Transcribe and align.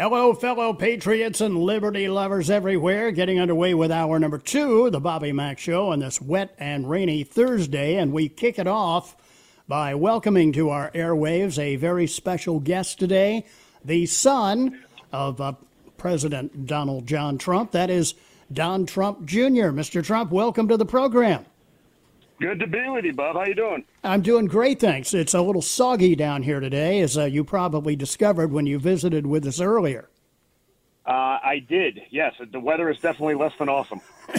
Hello, 0.00 0.32
fellow 0.32 0.72
patriots 0.72 1.42
and 1.42 1.58
liberty 1.58 2.08
lovers 2.08 2.48
everywhere. 2.48 3.10
Getting 3.10 3.38
underway 3.38 3.74
with 3.74 3.92
hour 3.92 4.18
number 4.18 4.38
two, 4.38 4.88
the 4.88 4.98
Bobby 4.98 5.30
Mack 5.30 5.58
Show, 5.58 5.88
on 5.88 5.98
this 5.98 6.22
wet 6.22 6.54
and 6.58 6.88
rainy 6.88 7.22
Thursday. 7.22 7.96
And 7.96 8.10
we 8.10 8.30
kick 8.30 8.58
it 8.58 8.66
off 8.66 9.14
by 9.68 9.94
welcoming 9.94 10.54
to 10.54 10.70
our 10.70 10.90
airwaves 10.92 11.58
a 11.58 11.76
very 11.76 12.06
special 12.06 12.60
guest 12.60 12.98
today, 12.98 13.44
the 13.84 14.06
son 14.06 14.82
of 15.12 15.38
uh, 15.38 15.52
President 15.98 16.66
Donald 16.66 17.06
John 17.06 17.36
Trump. 17.36 17.72
That 17.72 17.90
is 17.90 18.14
Don 18.50 18.86
Trump 18.86 19.26
Jr. 19.26 19.68
Mr. 19.68 20.02
Trump, 20.02 20.30
welcome 20.30 20.66
to 20.68 20.78
the 20.78 20.86
program. 20.86 21.44
Good 22.40 22.58
to 22.60 22.66
be 22.66 22.88
with 22.88 23.04
you, 23.04 23.12
Bob. 23.12 23.36
How 23.36 23.44
you 23.44 23.54
doing? 23.54 23.84
I'm 24.02 24.22
doing 24.22 24.46
great, 24.46 24.80
thanks. 24.80 25.12
It's 25.12 25.34
a 25.34 25.42
little 25.42 25.60
soggy 25.60 26.16
down 26.16 26.42
here 26.42 26.58
today, 26.58 27.00
as 27.00 27.18
uh, 27.18 27.24
you 27.24 27.44
probably 27.44 27.94
discovered 27.94 28.50
when 28.50 28.64
you 28.64 28.78
visited 28.78 29.26
with 29.26 29.46
us 29.46 29.60
earlier. 29.60 30.08
Uh, 31.04 31.38
I 31.44 31.62
did, 31.68 32.00
yes. 32.08 32.34
The 32.50 32.58
weather 32.58 32.88
is 32.88 32.98
definitely 32.98 33.34
less 33.34 33.52
than 33.58 33.68
awesome. 33.68 34.00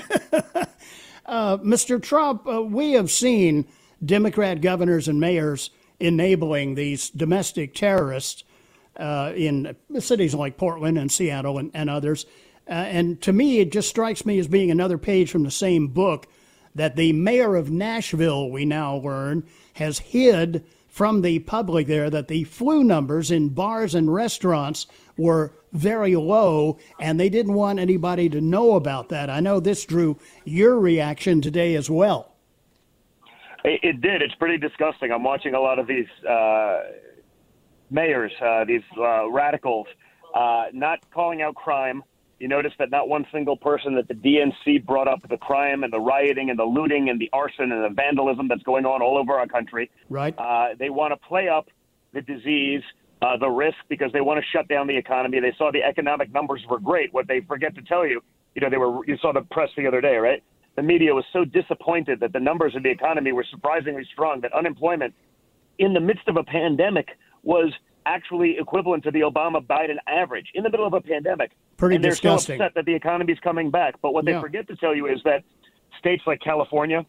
uh, 1.28 1.58
Mr. 1.58 2.02
Trump, 2.02 2.48
uh, 2.48 2.64
we 2.64 2.94
have 2.94 3.12
seen 3.12 3.68
Democrat 4.04 4.62
governors 4.62 5.08
and 5.08 5.20
mayors 5.20 5.70
enabling 6.00 6.74
these 6.74 7.12
domestic 7.12 7.76
terrorists 7.76 8.44
uh, 8.98 9.32
in 9.36 9.76
cities 10.00 10.34
like 10.34 10.58
Portland 10.58 10.98
and 10.98 11.12
Seattle 11.12 11.60
and, 11.60 11.70
and 11.76 11.88
others. 11.88 12.26
Uh, 12.68 12.72
and 12.74 13.22
to 13.22 13.32
me, 13.32 13.60
it 13.60 13.72
just 13.72 13.90
strikes 13.90 14.26
me 14.26 14.40
as 14.40 14.48
being 14.48 14.72
another 14.72 14.98
page 14.98 15.30
from 15.30 15.44
the 15.44 15.52
same 15.52 15.88
book 15.88 16.26
that 16.76 16.96
the 16.96 17.14
mayor 17.14 17.56
of 17.56 17.72
Nashville, 17.72 18.50
we 18.50 18.66
now 18.66 18.96
learn, 18.96 19.44
has 19.74 20.00
hid 20.00 20.64
from 20.88 21.22
the 21.22 21.40
public 21.40 21.88
there 21.88 22.10
that 22.10 22.28
the 22.28 22.44
flu 22.44 22.84
numbers 22.84 23.32
in 23.32 23.50
bars 23.50 23.96
and 23.96 24.14
restaurants 24.14 24.88
were 25.18 25.54
very 25.72 26.16
low, 26.16 26.78
and 27.00 27.20
they 27.20 27.30
didn't 27.30 27.54
want 27.54 27.80
anybody 27.80 28.28
to 28.30 28.42
know 28.42 28.76
about 28.76 29.10
that. 29.10 29.30
I 29.30 29.40
know 29.40 29.60
this 29.60 29.86
drew 29.86 30.18
your 30.44 30.80
reaction 30.80 31.42
today 31.42 31.76
as 31.76 31.90
well. 31.90 32.32
It, 33.64 34.02
did. 34.02 34.22
It's 34.22 34.36
pretty 34.36 34.58
disgusting. 34.58 35.12
I'm 35.12 35.24
watching 35.24 35.54
a 35.54 35.60
lot 35.60 35.78
of 35.78 35.88
these 35.88 36.08
uh, 36.28 36.82
mayors, 37.90 38.32
uh, 38.44 38.66
these 38.66 38.82
uh, 38.98 39.30
radicals, 39.30 39.88
uh, 40.34 40.66
not 40.74 41.00
calling 41.12 41.42
out 41.42 41.56
crime, 41.56 42.04
you 42.42 42.48
notice 42.48 42.74
that 42.80 42.90
not 42.90 43.08
one 43.08 43.26
single 43.32 43.56
person 43.56 43.94
that 43.96 44.08
the 44.08 44.16
DNC 44.16 44.84
brought 44.84 45.08
up 45.08 45.20
the 45.30 45.38
crime 45.38 45.84
and 45.84 45.94
the 45.94 46.00
rioting 46.00 46.50
and 46.50 46.58
the 46.58 46.64
looting 46.64 47.10
and 47.10 47.22
the 47.22 47.30
arson 47.32 47.72
and 47.72 47.84
the 47.84 47.94
vandalism 47.94 48.48
that's 48.48 48.64
going 48.64 48.84
on 48.84 49.02
all 49.02 49.16
over 49.16 49.34
our 49.34 49.46
country. 49.46 49.92
Right. 50.10 50.34
Uh, 50.40 50.70
they 50.80 50.90
want 50.90 51.14
to 51.14 51.28
play 51.28 51.48
up 51.48 51.68
the 52.14 52.22
disease, 52.22 52.82
uh, 53.22 53.38
the 53.38 53.48
risk, 53.48 53.78
because 53.90 54.12
they 54.12 54.22
want 54.22 54.40
to 54.40 54.46
shut 54.52 54.68
down 54.68 54.88
the 54.88 54.98
economy. 54.98 55.40
They 55.40 55.54
saw 55.56 55.72
the 55.72 55.84
economic 55.84 56.34
numbers 56.34 56.62
were 56.68 56.80
great. 56.80 57.14
What 57.14 57.28
they 57.28 57.42
forget 57.42 57.76
to 57.76 57.82
tell 57.84 58.08
you, 58.08 58.22
you 58.56 58.62
know, 58.62 58.72
they 58.72 58.78
were. 58.78 59.06
You 59.06 59.18
saw 59.22 59.32
the 59.32 59.42
press 59.52 59.70
the 59.78 59.86
other 59.86 60.02
day, 60.02 60.16
right? 60.16 60.44
The 60.76 60.82
media 60.82 61.14
was 61.14 61.26
so 61.32 61.46
disappointed 61.46 62.20
that 62.22 62.34
the 62.34 62.40
numbers 62.40 62.76
of 62.76 62.82
the 62.82 62.90
economy 62.90 63.34
were 63.34 63.46
surprisingly 63.52 64.04
strong. 64.12 64.42
That 64.42 64.54
unemployment, 64.54 65.14
in 65.78 65.94
the 65.94 66.00
midst 66.00 66.28
of 66.28 66.38
a 66.38 66.44
pandemic, 66.44 67.10
was 67.44 67.72
actually 68.06 68.58
equivalent 68.60 69.04
to 69.04 69.12
the 69.12 69.22
Obama 69.22 69.64
Biden 69.66 69.98
average 70.08 70.48
in 70.56 70.64
the 70.64 70.70
middle 70.70 70.88
of 70.88 70.94
a 70.94 71.02
pandemic. 71.02 71.52
Pretty 71.82 71.96
and 71.96 72.04
they're 72.04 72.12
disgusting. 72.12 72.60
so 72.60 72.64
upset 72.66 72.76
that 72.76 72.86
the 72.86 72.94
economy's 72.94 73.40
coming 73.44 73.72
back. 73.72 73.96
But 74.04 74.14
what 74.14 74.24
they 74.24 74.34
Yeah. 74.34 74.40
forget 74.42 74.68
to 74.68 74.76
tell 74.76 74.96
you 74.96 75.08
is 75.08 75.20
that 75.24 75.44
states 75.98 76.22
like 76.28 76.40
California, 76.42 77.04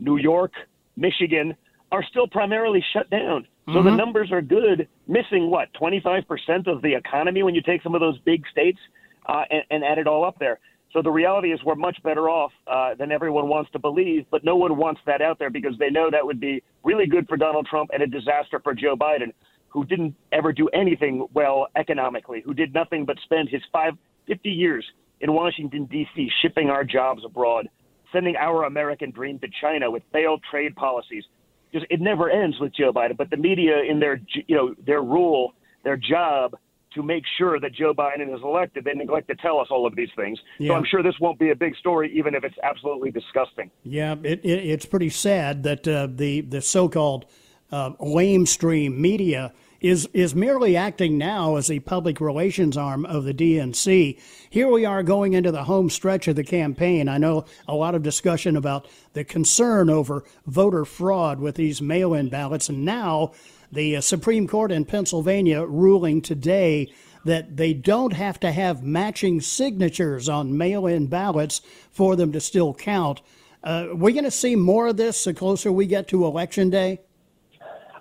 New 0.00 0.16
York, 0.16 0.52
Michigan 0.96 1.54
are 1.92 2.02
still 2.02 2.26
primarily 2.26 2.84
shut 2.92 3.08
down. 3.10 3.46
So 3.66 3.74
Mm-hmm. 3.74 3.84
the 3.84 3.96
numbers 3.96 4.32
are 4.32 4.42
good, 4.42 4.88
missing 5.06 5.50
what, 5.50 5.72
25% 5.74 6.66
of 6.66 6.82
the 6.82 6.94
economy 6.94 7.42
when 7.44 7.54
you 7.54 7.62
take 7.62 7.80
some 7.82 7.94
of 7.94 8.00
those 8.00 8.18
big 8.20 8.42
states 8.50 8.80
uh, 9.26 9.44
and, 9.50 9.62
and 9.70 9.84
add 9.84 9.98
it 9.98 10.06
all 10.08 10.24
up 10.24 10.36
there. 10.40 10.58
So 10.92 11.00
the 11.02 11.10
reality 11.12 11.52
is 11.52 11.62
we're 11.64 11.74
much 11.74 12.02
better 12.02 12.28
off 12.30 12.50
uh, 12.66 12.94
than 12.94 13.12
everyone 13.12 13.46
wants 13.48 13.70
to 13.72 13.78
believe, 13.78 14.24
but 14.30 14.42
no 14.42 14.56
one 14.56 14.76
wants 14.78 15.00
that 15.06 15.20
out 15.22 15.38
there 15.38 15.50
because 15.50 15.76
they 15.78 15.90
know 15.90 16.10
that 16.10 16.24
would 16.24 16.40
be 16.40 16.62
really 16.82 17.06
good 17.06 17.28
for 17.28 17.36
Donald 17.36 17.66
Trump 17.66 17.90
and 17.92 18.02
a 18.02 18.06
disaster 18.06 18.58
for 18.64 18.74
Joe 18.74 18.96
Biden, 18.96 19.32
who 19.68 19.84
didn't 19.84 20.14
ever 20.32 20.52
do 20.52 20.68
anything 20.68 21.26
well 21.34 21.68
economically, 21.76 22.42
who 22.44 22.54
did 22.54 22.72
nothing 22.74 23.04
but 23.04 23.16
spend 23.24 23.48
his 23.48 23.62
five, 23.72 23.94
50 24.26 24.48
years 24.48 24.84
in 25.20 25.32
Washington, 25.32 25.86
D.C., 25.86 26.30
shipping 26.42 26.70
our 26.70 26.84
jobs 26.84 27.24
abroad, 27.24 27.68
sending 28.12 28.36
our 28.36 28.64
American 28.64 29.10
dream 29.10 29.38
to 29.40 29.48
China 29.60 29.90
with 29.90 30.02
failed 30.12 30.42
trade 30.50 30.74
policies. 30.76 31.24
Just 31.72 31.86
it 31.90 32.00
never 32.00 32.30
ends 32.30 32.58
with 32.58 32.74
Joe 32.74 32.92
Biden, 32.92 33.16
but 33.16 33.28
the 33.28 33.36
media 33.36 33.82
in 33.82 34.00
their 34.00 34.20
you 34.46 34.56
know 34.56 34.74
their 34.86 35.02
rule, 35.02 35.52
their 35.84 35.98
job 35.98 36.56
to 36.94 37.02
make 37.02 37.24
sure 37.36 37.60
that 37.60 37.74
Joe 37.74 37.92
Biden 37.92 38.34
is 38.34 38.40
elected, 38.42 38.84
they 38.84 38.94
neglect 38.94 39.28
to 39.28 39.34
tell 39.36 39.60
us 39.60 39.68
all 39.70 39.86
of 39.86 39.94
these 39.94 40.08
things. 40.16 40.38
Yeah. 40.58 40.70
So 40.70 40.74
I'm 40.76 40.84
sure 40.84 41.02
this 41.02 41.14
won't 41.20 41.38
be 41.38 41.50
a 41.50 41.54
big 41.54 41.76
story, 41.76 42.10
even 42.16 42.34
if 42.34 42.44
it's 42.44 42.56
absolutely 42.62 43.10
disgusting. 43.10 43.70
Yeah, 43.84 44.16
it, 44.22 44.40
it, 44.44 44.66
it's 44.66 44.86
pretty 44.86 45.10
sad 45.10 45.62
that 45.64 45.86
uh, 45.86 46.08
the 46.10 46.40
the 46.40 46.62
so-called 46.62 47.26
uh, 47.70 47.90
lamestream 48.00 48.96
media 48.96 49.52
is 49.80 50.08
is 50.12 50.34
merely 50.34 50.76
acting 50.76 51.16
now 51.16 51.56
as 51.56 51.68
the 51.68 51.78
public 51.80 52.20
relations 52.20 52.76
arm 52.76 53.06
of 53.06 53.24
the 53.24 53.34
DNC. 53.34 54.18
Here 54.50 54.68
we 54.68 54.84
are 54.84 55.02
going 55.02 55.34
into 55.34 55.52
the 55.52 55.64
home 55.64 55.88
stretch 55.88 56.26
of 56.26 56.36
the 56.36 56.44
campaign. 56.44 57.08
I 57.08 57.18
know 57.18 57.44
a 57.68 57.74
lot 57.74 57.94
of 57.94 58.02
discussion 58.02 58.56
about 58.56 58.88
the 59.12 59.24
concern 59.24 59.88
over 59.88 60.24
voter 60.46 60.84
fraud 60.84 61.38
with 61.38 61.54
these 61.54 61.80
mail-in 61.80 62.28
ballots, 62.28 62.68
and 62.68 62.84
now 62.84 63.32
the 63.70 63.96
uh, 63.96 64.00
Supreme 64.00 64.48
Court 64.48 64.72
in 64.72 64.84
Pennsylvania 64.84 65.64
ruling 65.64 66.22
today 66.22 66.92
that 67.24 67.56
they 67.56 67.74
don't 67.74 68.14
have 68.14 68.40
to 68.40 68.50
have 68.50 68.82
matching 68.82 69.40
signatures 69.40 70.28
on 70.28 70.56
mail-in 70.56 71.06
ballots 71.06 71.60
for 71.90 72.16
them 72.16 72.32
to 72.32 72.40
still 72.40 72.74
count. 72.74 73.20
Uh, 73.62 73.88
we're 73.92 74.12
going 74.12 74.24
to 74.24 74.30
see 74.30 74.56
more 74.56 74.88
of 74.88 74.96
this 74.96 75.24
the 75.24 75.34
closer 75.34 75.70
we 75.70 75.86
get 75.86 76.08
to 76.08 76.24
election 76.24 76.70
day. 76.70 77.00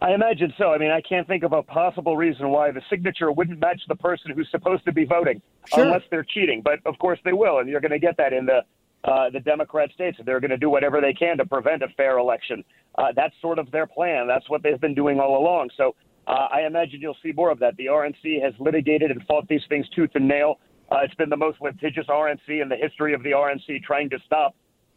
I 0.02 0.14
imagine 0.14 0.54
so. 0.58 0.72
I 0.74 0.78
mean, 0.78 0.92
I 0.92 1.02
can't 1.02 1.28
think 1.28 1.44
of 1.44 1.54
a 1.54 1.64
possible 1.64 2.16
reason 2.18 2.50
why 2.50 2.72
the 2.72 2.82
signature 2.90 3.32
wouldn't 3.32 3.60
match 3.60 3.82
the 3.88 3.96
person 3.96 4.32
who's 4.32 4.48
supposed 4.52 4.86
to 4.86 4.92
be 4.92 5.06
voting, 5.06 5.42
Sure. 5.74 5.84
unless 5.86 6.04
they're 6.12 6.24
cheating. 6.24 6.62
But 6.62 6.80
of 6.86 6.98
course 7.00 7.20
they 7.24 7.34
will, 7.34 7.60
and 7.60 7.70
you're 7.70 7.82
going 7.82 7.92
to 7.92 8.00
get 8.00 8.18
that 8.18 8.34
in 8.34 8.46
the 8.46 8.62
uh, 9.04 9.30
the 9.30 9.40
Democrat 9.40 9.90
states. 9.94 10.18
They're 10.26 10.40
going 10.40 10.52
to 10.52 10.58
do 10.58 10.70
whatever 10.70 11.00
they 11.00 11.14
can 11.14 11.38
to 11.38 11.46
prevent 11.46 11.82
a 11.84 11.88
fair 11.96 12.18
election. 12.18 12.64
Uh, 12.98 13.08
that's 13.16 13.34
sort 13.42 13.58
of 13.60 13.72
their 13.72 13.88
plan. 13.88 14.28
That's 14.28 14.50
what 14.50 14.64
they've 14.64 14.82
been 14.82 14.96
doing 14.96 15.20
all 15.20 15.38
along. 15.38 15.70
So 15.78 15.96
uh, 16.28 16.48
I 16.52 16.62
imagine 16.66 17.00
you'll 17.02 17.16
see 17.24 17.32
more 17.32 17.50
of 17.52 17.60
that. 17.60 17.78
The 17.78 17.86
RNC 17.86 18.42
has 18.44 18.54
litigated 18.60 19.12
and 19.12 19.24
fought 19.26 19.48
these 19.48 19.62
things 19.70 19.88
tooth 19.96 20.10
and 20.16 20.28
nail. 20.28 20.60
Uh, 20.92 20.98
it's 21.04 21.14
been 21.16 21.30
the 21.30 21.38
most 21.38 21.62
litigious 21.62 22.08
RNC 22.08 22.62
in 22.62 22.70
the 22.70 22.76
history 22.76 23.14
of 23.14 23.24
the 23.24 23.32
RNC, 23.32 23.84
trying 23.84 24.10
to 24.10 24.18
stop 24.26 24.56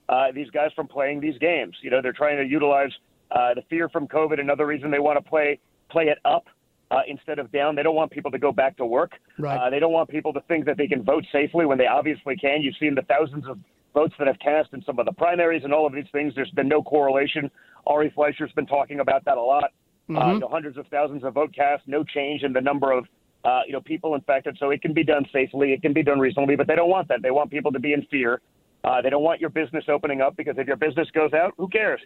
uh, 0.09 0.33
these 0.35 0.51
guys 0.51 0.71
from 0.75 0.89
playing 0.89 1.21
these 1.21 1.37
games. 1.39 1.77
You 1.83 1.91
know, 1.91 2.01
they're 2.03 2.13
trying 2.13 2.39
to 2.39 2.45
utilize 2.45 2.91
uh, 3.33 3.55
the 3.55 3.63
fear 3.69 3.89
from 3.89 4.07
COVID. 4.09 4.41
Another 4.41 4.67
reason 4.67 4.91
they 4.91 4.99
want 4.99 5.23
to 5.23 5.29
play 5.29 5.59
play 5.91 6.05
it 6.05 6.19
up 6.25 6.47
uh, 6.91 7.01
instead 7.07 7.39
of 7.39 7.51
down. 7.53 7.75
They 7.75 7.83
don't 7.83 7.95
want 7.95 8.11
people 8.11 8.31
to 8.31 8.39
go 8.39 8.53
back 8.53 8.77
to 8.79 8.87
work. 8.87 9.13
Right. 9.39 9.57
Uh, 9.57 9.71
they 9.71 9.79
don't 9.79 9.93
want 9.93 10.09
people 10.09 10.33
to 10.33 10.41
think 10.43 10.65
that 10.67 10.77
they 10.77 10.87
can 10.87 11.03
vote 11.03 11.25
safely 11.33 11.67
when 11.67 11.79
they 11.79 11.87
obviously 11.87 12.37
can. 12.37 12.63
You've 12.63 12.77
seen 12.79 12.95
the 12.95 13.03
thousands 13.03 13.47
of 13.49 13.59
votes 13.95 14.15
that 14.19 14.27
have 14.27 14.39
cast 14.39 14.73
in 14.73 14.83
some 14.85 14.99
of 14.99 15.07
the 15.07 15.13
primaries 15.13 15.63
and 15.65 15.73
all 15.73 15.87
of 15.87 15.93
these 15.93 16.05
things. 16.13 16.33
There's 16.35 16.51
been 16.53 16.69
no 16.69 16.83
correlation. 16.83 17.51
Ari 17.87 18.13
Fleischer's 18.15 18.53
been 18.53 18.67
talking 18.67 19.01
about 19.01 19.25
that 19.25 19.37
a 19.37 19.43
lot. 19.43 19.65
Uh, 19.65 20.13
mm-hmm. 20.13 20.17
Uh, 20.17 20.33
you 20.35 20.41
know, 20.41 20.49
hundreds 20.49 20.77
of 20.77 20.87
thousands 20.89 21.25
of 21.25 21.35
vote 21.35 21.55
cast, 21.55 21.87
no 21.87 22.03
change 22.03 22.43
in 22.43 22.53
the 22.53 22.61
number 22.61 22.93
of 22.93 23.05
uh, 23.45 23.61
you 23.67 23.73
know 23.73 23.81
people 23.81 24.15
infected. 24.15 24.57
So 24.59 24.71
it 24.71 24.83
can 24.83 24.93
be 24.93 25.05
done 25.05 25.25
safely, 25.33 25.73
it 25.73 25.83
can 25.83 25.93
be 25.93 26.03
done 26.03 26.19
reasonably, 26.19 26.57
but 26.57 26.67
they 26.67 26.75
don't 26.75 26.91
want 26.91 27.09
that. 27.09 27.23
They 27.23 27.31
want 27.31 27.51
people 27.51 27.73
to 27.73 27.81
be 27.81 27.93
in 27.93 28.03
fear. 28.11 28.41
Uh, 28.83 29.03
they 29.03 29.11
don't 29.11 29.23
want 29.23 29.41
your 29.41 29.51
business 29.51 29.85
opening 29.89 30.21
up 30.21 30.37
because 30.37 30.55
if 30.57 30.67
your 30.67 30.77
business 30.77 31.09
goes 31.13 31.33
out, 31.33 31.53
who 31.59 31.69
cares? 31.69 32.01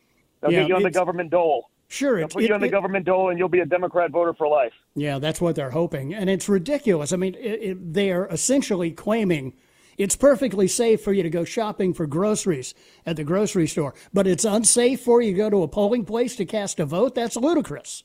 They'll 0.45 0.53
yeah, 0.53 0.61
get 0.61 0.69
you 0.69 0.77
on 0.77 0.83
the 0.83 0.91
government 0.91 1.31
dole. 1.31 1.71
Sure, 1.89 2.19
They'll 2.19 2.29
put 2.29 2.43
it, 2.43 2.49
you 2.49 2.55
on 2.55 2.61
the 2.61 2.67
it, 2.67 2.71
government 2.71 3.07
dole, 3.07 3.31
and 3.31 3.39
you'll 3.39 3.49
be 3.49 3.61
a 3.61 3.67
Democrat 3.67 4.11
voter 4.11 4.35
for 4.35 4.47
life. 4.47 4.73
Yeah, 4.95 5.19
that's 5.19 5.41
what 5.41 5.57
they're 5.57 5.71
hoping, 5.71 6.13
and 6.13 6.29
it's 6.29 6.49
ridiculous. 6.51 7.15
I 7.15 7.17
mean, 7.17 7.35
it, 7.39 7.95
they 7.95 8.13
are 8.13 8.29
essentially 8.29 8.91
claiming 8.91 9.55
it's 9.97 10.17
perfectly 10.17 10.69
safe 10.69 11.03
for 11.03 11.15
you 11.15 11.23
to 11.23 11.31
go 11.31 11.45
shopping 11.45 11.95
for 11.95 12.07
groceries 12.07 12.75
at 13.07 13.17
the 13.17 13.25
grocery 13.25 13.67
store, 13.67 13.95
but 14.13 14.27
it's 14.27 14.45
unsafe 14.45 15.01
for 15.01 15.23
you 15.23 15.33
to 15.33 15.37
go 15.39 15.49
to 15.49 15.63
a 15.63 15.69
polling 15.69 16.05
place 16.05 16.37
to 16.37 16.45
cast 16.45 16.79
a 16.79 16.85
vote. 16.85 17.15
That's 17.15 17.37
ludicrous. 17.37 18.05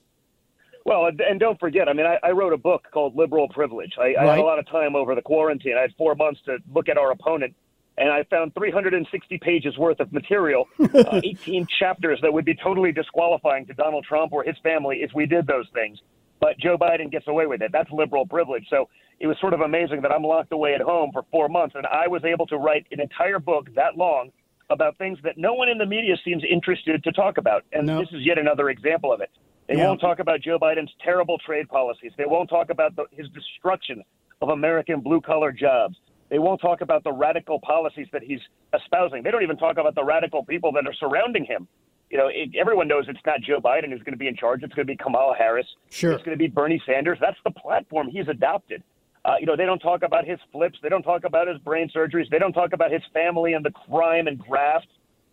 Well, 0.85 1.07
and 1.07 1.39
don't 1.39 1.59
forget, 1.59 1.89
I 1.89 1.93
mean, 1.93 2.05
I, 2.05 2.19
I 2.23 2.31
wrote 2.31 2.53
a 2.53 2.57
book 2.57 2.87
called 2.91 3.15
Liberal 3.15 3.49
Privilege. 3.49 3.93
I, 3.97 4.01
right. 4.01 4.17
I 4.17 4.25
had 4.31 4.39
a 4.39 4.43
lot 4.43 4.59
of 4.59 4.67
time 4.67 4.95
over 4.95 5.13
the 5.13 5.21
quarantine. 5.21 5.75
I 5.77 5.81
had 5.81 5.93
four 5.97 6.15
months 6.15 6.39
to 6.45 6.57
look 6.73 6.87
at 6.87 6.97
our 6.97 7.11
opponent 7.11 7.53
and 7.99 8.09
I 8.09 8.23
found 8.23 8.55
360 8.55 9.37
pages 9.39 9.77
worth 9.77 9.99
of 9.99 10.11
material, 10.13 10.67
uh, 10.79 11.21
18 11.23 11.67
chapters 11.79 12.19
that 12.21 12.31
would 12.31 12.45
be 12.45 12.55
totally 12.55 12.91
disqualifying 12.93 13.65
to 13.67 13.73
Donald 13.73 14.05
Trump 14.05 14.31
or 14.31 14.43
his 14.43 14.55
family 14.63 15.01
if 15.01 15.11
we 15.13 15.25
did 15.25 15.45
those 15.45 15.67
things. 15.73 15.99
But 16.39 16.57
Joe 16.57 16.77
Biden 16.77 17.11
gets 17.11 17.27
away 17.27 17.45
with 17.45 17.61
it. 17.61 17.71
That's 17.73 17.91
liberal 17.91 18.25
privilege. 18.25 18.65
So 18.69 18.87
it 19.19 19.27
was 19.27 19.37
sort 19.41 19.53
of 19.53 19.59
amazing 19.59 20.01
that 20.03 20.11
I'm 20.11 20.23
locked 20.23 20.53
away 20.53 20.73
at 20.73 20.81
home 20.81 21.11
for 21.11 21.25
four 21.29 21.49
months, 21.49 21.75
and 21.75 21.85
I 21.85 22.07
was 22.07 22.23
able 22.23 22.47
to 22.47 22.57
write 22.57 22.87
an 22.91 23.01
entire 23.01 23.39
book 23.39 23.67
that 23.75 23.97
long 23.97 24.31
about 24.69 24.97
things 24.97 25.17
that 25.23 25.37
no 25.37 25.53
one 25.53 25.67
in 25.67 25.77
the 25.77 25.85
media 25.85 26.15
seems 26.23 26.43
interested 26.49 27.03
to 27.03 27.11
talk 27.11 27.37
about. 27.37 27.65
And 27.73 27.87
no. 27.87 27.99
this 27.99 28.09
is 28.13 28.21
yet 28.25 28.37
another 28.37 28.69
example 28.69 29.11
of 29.11 29.19
it. 29.19 29.29
They 29.67 29.75
yeah. 29.75 29.87
won't 29.87 29.99
talk 29.99 30.19
about 30.19 30.41
Joe 30.41 30.57
Biden's 30.57 30.91
terrible 31.03 31.37
trade 31.39 31.67
policies. 31.67 32.11
They 32.17 32.25
won't 32.25 32.49
talk 32.49 32.69
about 32.69 32.95
the, 32.95 33.05
his 33.11 33.27
destruction 33.29 34.03
of 34.41 34.49
American 34.49 35.01
blue 35.01 35.19
collar 35.21 35.51
jobs. 35.51 35.97
They 36.29 36.39
won't 36.39 36.61
talk 36.61 36.81
about 36.81 37.03
the 37.03 37.11
radical 37.11 37.59
policies 37.59 38.07
that 38.13 38.21
he's 38.21 38.39
espousing. 38.73 39.23
They 39.23 39.31
don't 39.31 39.43
even 39.43 39.57
talk 39.57 39.77
about 39.77 39.95
the 39.95 40.03
radical 40.03 40.43
people 40.43 40.71
that 40.73 40.85
are 40.85 40.93
surrounding 40.93 41.45
him. 41.45 41.67
You 42.09 42.17
know, 42.17 42.27
it, 42.27 42.55
everyone 42.59 42.87
knows 42.87 43.05
it's 43.07 43.19
not 43.25 43.41
Joe 43.41 43.59
Biden 43.59 43.89
who's 43.89 44.01
going 44.01 44.13
to 44.13 44.17
be 44.17 44.27
in 44.27 44.35
charge. 44.35 44.63
It's 44.63 44.73
going 44.73 44.87
to 44.87 44.91
be 44.91 44.97
Kamala 44.97 45.35
Harris. 45.37 45.67
Sure. 45.89 46.11
It's 46.13 46.23
going 46.23 46.37
to 46.37 46.41
be 46.41 46.47
Bernie 46.47 46.81
Sanders. 46.85 47.17
That's 47.21 47.37
the 47.43 47.51
platform 47.51 48.09
he's 48.09 48.27
adopted. 48.27 48.83
Uh, 49.25 49.35
you 49.39 49.45
know, 49.45 49.55
they 49.55 49.65
don't 49.65 49.79
talk 49.79 50.01
about 50.03 50.25
his 50.25 50.39
flips. 50.51 50.79
They 50.81 50.89
don't 50.89 51.03
talk 51.03 51.23
about 51.23 51.47
his 51.47 51.57
brain 51.59 51.89
surgeries. 51.93 52.29
They 52.29 52.39
don't 52.39 52.53
talk 52.53 52.73
about 52.73 52.91
his 52.91 53.01
family 53.13 53.53
and 53.53 53.65
the 53.65 53.71
crime 53.71 54.27
and 54.27 54.39
graft 54.39 54.87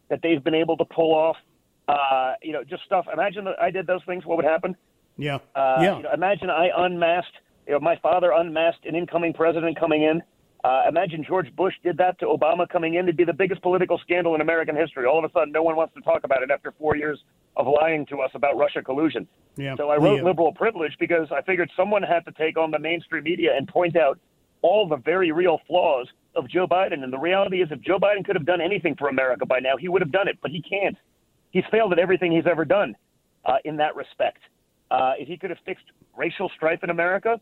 that 0.09 0.21
they've 0.23 0.43
been 0.43 0.55
able 0.55 0.77
to 0.77 0.85
pull 0.85 1.15
off. 1.15 1.37
Uh, 1.89 2.35
you 2.43 2.53
know, 2.53 2.65
just 2.65 2.85
stuff. 2.85 3.07
Imagine 3.13 3.45
that 3.45 3.61
I 3.61 3.71
did 3.71 3.87
those 3.87 4.03
things. 4.05 4.27
What 4.27 4.37
would 4.39 4.45
happen? 4.45 4.77
Yeah. 5.17 5.37
Uh, 5.55 5.77
yeah. 5.81 5.97
You 5.97 6.03
know, 6.03 6.13
imagine 6.13 6.51
I 6.51 6.71
unmasked. 6.77 7.37
You 7.67 7.75
know, 7.75 7.81
my 7.81 7.97
father 7.97 8.33
unmasked 8.33 8.85
an 8.87 8.97
incoming 8.97 9.33
president 9.33 9.79
coming 9.79 10.03
in. 10.03 10.23
Uh, 10.67 10.83
imagine 10.89 11.23
George 11.23 11.55
Bush 11.55 11.75
did 11.85 11.97
that 11.99 12.19
to 12.19 12.27
Obama 12.27 12.69
coming 12.69 12.95
in. 12.95 13.05
It'd 13.05 13.17
be 13.17 13.23
the 13.23 13.33
biggest 13.33 13.63
political 13.63 13.99
scandal 13.99 14.35
in 14.35 14.41
American 14.41 14.75
history. 14.75 15.07
All 15.07 15.17
of 15.17 15.25
a 15.25 15.33
sudden, 15.33 15.53
no 15.53 15.63
one 15.63 15.77
wants 15.77 15.95
to 15.95 16.01
talk 16.01 16.25
about 16.25 16.43
it 16.43 16.51
after 16.51 16.73
four 16.73 16.97
years 16.97 17.21
of 17.57 17.69
lying 17.69 18.05
to 18.07 18.19
us 18.19 18.33
about 18.35 18.57
Russia 18.57 18.83
collusion. 18.83 19.29
Yeah. 19.57 19.77
So 19.77 19.91
I 19.91 19.97
wrote 19.97 20.17
yeah. 20.17 20.25
liberal 20.25 20.53
privilege 20.53 20.97
because 20.99 21.29
I 21.31 21.41
figured 21.43 21.71
someone 21.77 22.03
had 22.03 22.25
to 22.25 22.33
take 22.33 22.59
on 22.59 22.73
the 22.73 22.81
mainstream 22.81 23.23
media 23.23 23.51
and 23.57 23.69
point 23.69 23.97
out 23.97 24.19
all 24.63 24.89
the 24.89 24.97
very 24.97 25.31
real 25.31 25.61
flaws 25.69 26.09
of 26.35 26.49
Joe 26.49 26.67
Biden. 26.67 27.05
And 27.05 27.13
the 27.13 27.19
reality 27.19 27.63
is, 27.63 27.69
if 27.71 27.81
Joe 27.83 28.01
Biden 28.01 28.25
could 28.25 28.35
have 28.35 28.47
done 28.47 28.61
anything 28.61 28.97
for 28.97 29.07
America 29.09 29.47
by 29.47 29.61
now, 29.61 29.77
he 29.79 29.89
would 29.89 30.03
have 30.03 30.11
done 30.11 30.27
it, 30.27 30.37
but 30.43 30.51
he 30.51 30.63
can't. 30.63 30.97
He's 31.53 31.65
failed 31.71 31.93
at 31.93 32.01
everything 32.01 32.33
he's 32.33 32.51
ever 32.51 32.65
done 32.65 32.97
uh, 33.45 33.59
in 33.65 33.77
that 33.77 33.95
respect. 33.95 34.41
Uh, 34.91 35.13
if 35.17 35.29
he 35.29 35.37
could 35.37 35.51
have 35.51 35.61
fixed 35.65 35.87
racial 36.17 36.51
strife 36.57 36.83
in 36.83 36.91
America, 36.91 37.41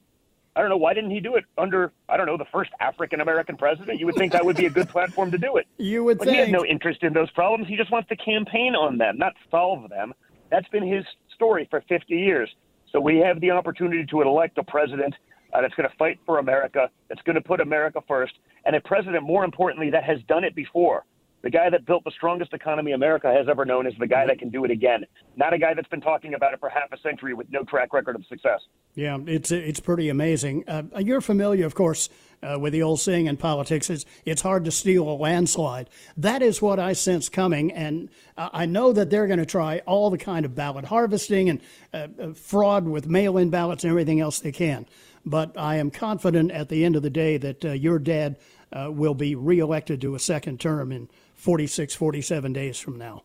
I 0.56 0.61
don't 0.61 0.71
know 0.71 0.77
why 0.77 0.95
didn't 0.95 1.11
he 1.11 1.21
do 1.21 1.35
it 1.35 1.45
under 1.59 1.93
I 2.09 2.17
don't 2.17 2.27
know 2.27 2.37
the 2.37 2.45
first 2.53 2.71
African 2.81 3.21
American 3.21 3.56
president. 3.56 3.99
You 3.99 4.06
would 4.06 4.15
think 4.15 4.33
that 4.33 4.45
would 4.45 4.56
be 4.56 4.67
a 4.67 4.71
good 4.71 4.89
platform 4.89 5.31
to 5.33 5.39
do 5.39 5.56
it. 5.56 5.67
You 5.79 6.05
would 6.05 6.19
but 6.19 6.27
think 6.27 6.37
he 6.37 6.41
has 6.41 6.51
no 6.51 6.65
interest 6.65 7.03
in 7.03 7.12
those 7.12 7.31
problems. 7.33 7.69
He 7.69 7.77
just 7.77 7.91
wants 7.91 8.09
to 8.09 8.17
campaign 8.17 8.75
on 8.75 8.97
them, 8.97 9.19
not 9.19 9.35
solve 9.51 9.89
them. 9.91 10.15
That's 10.51 10.69
been 10.69 10.87
his 10.87 11.05
story 11.35 11.67
for 11.71 11.83
50 11.89 12.15
years. 12.15 12.49
So 12.91 13.01
we 13.01 13.19
have 13.19 13.41
the 13.41 13.51
opportunity 13.51 14.06
to 14.06 14.23
elect 14.23 14.56
a 14.59 14.62
president 14.62 15.15
uh, 15.53 15.61
that's 15.61 15.75
going 15.75 15.89
to 15.89 15.97
fight 15.97 16.19
for 16.25 16.39
America, 16.39 16.91
that's 17.09 17.23
going 17.23 17.35
to 17.35 17.43
put 17.43 17.61
America 17.61 18.01
first, 18.06 18.35
and 18.65 18.77
a 18.77 18.81
president, 18.81 19.25
more 19.25 19.45
importantly, 19.45 19.91
that 19.91 20.05
has 20.05 20.19
done 20.29 20.45
it 20.45 20.55
before. 20.55 21.05
The 21.44 21.50
guy 21.50 21.69
that 21.69 21.85
built 21.85 22.05
the 22.05 22.11
strongest 22.11 22.55
economy 22.55 22.93
America 22.93 23.31
has 23.31 23.49
ever 23.50 23.67
known 23.67 23.87
is 23.87 23.93
the 23.99 24.06
guy 24.06 24.25
that 24.26 24.38
can 24.38 24.49
do 24.49 24.64
it 24.64 24.70
again, 24.70 25.05
not 25.37 25.52
a 25.52 25.58
guy 25.58 25.75
that's 25.75 25.88
been 25.88 26.00
talking 26.00 26.32
about 26.32 26.55
it 26.55 26.58
for 26.58 26.70
half 26.70 26.91
a 26.91 26.99
century 27.00 27.35
with 27.35 27.49
no 27.50 27.62
track 27.64 27.93
record 27.93 28.17
of 28.17 28.25
success. 28.31 28.61
Yeah, 28.94 29.19
it's 29.26 29.50
it's 29.50 29.79
pretty 29.79 30.08
amazing. 30.08 30.67
Uh, 30.67 30.85
you're 31.00 31.20
familiar, 31.20 31.67
of 31.67 31.75
course, 31.75 32.08
uh, 32.43 32.58
with 32.58 32.73
the 32.73 32.82
old 32.82 32.99
saying 32.99 33.26
in 33.26 33.37
politics: 33.37 33.91
"It's 33.91 34.06
it's 34.25 34.41
hard 34.41 34.64
to 34.64 34.70
steal 34.70 35.06
a 35.06 35.12
landslide." 35.12 35.91
That 36.17 36.41
is 36.41 36.62
what 36.62 36.79
I 36.79 36.94
sense 36.94 37.29
coming, 37.29 37.70
and 37.73 38.08
I 38.38 38.64
know 38.64 38.94
that 38.94 39.11
they're 39.11 39.26
going 39.26 39.38
to 39.38 39.44
try 39.44 39.82
all 39.85 40.08
the 40.08 40.17
kind 40.17 40.46
of 40.46 40.55
ballot 40.55 40.87
harvesting 40.87 41.50
and 41.50 41.61
uh, 41.93 42.08
uh, 42.19 42.32
fraud 42.32 42.88
with 42.88 43.06
mail-in 43.06 43.50
ballots 43.50 43.85
and 43.85 43.91
everything 43.91 44.19
else 44.19 44.38
they 44.38 44.52
can. 44.52 44.87
But 45.26 45.58
I 45.58 45.76
am 45.76 45.91
confident 45.91 46.52
at 46.52 46.70
the 46.70 46.87
end 46.87 46.96
of 46.96 47.02
the 47.02 47.11
day 47.11 47.37
that 47.37 47.64
uh, 47.67 47.73
your 47.73 47.99
dad 47.99 48.38
will 48.73 49.14
be 49.14 49.37
reelected 49.37 50.00
to 50.00 50.17
a 50.17 50.19
second 50.19 50.58
term 50.58 50.91
in 50.91 51.08
46, 51.44 51.94
47 51.94 52.55
days 52.55 52.79
from 52.79 52.96
now. 52.96 53.23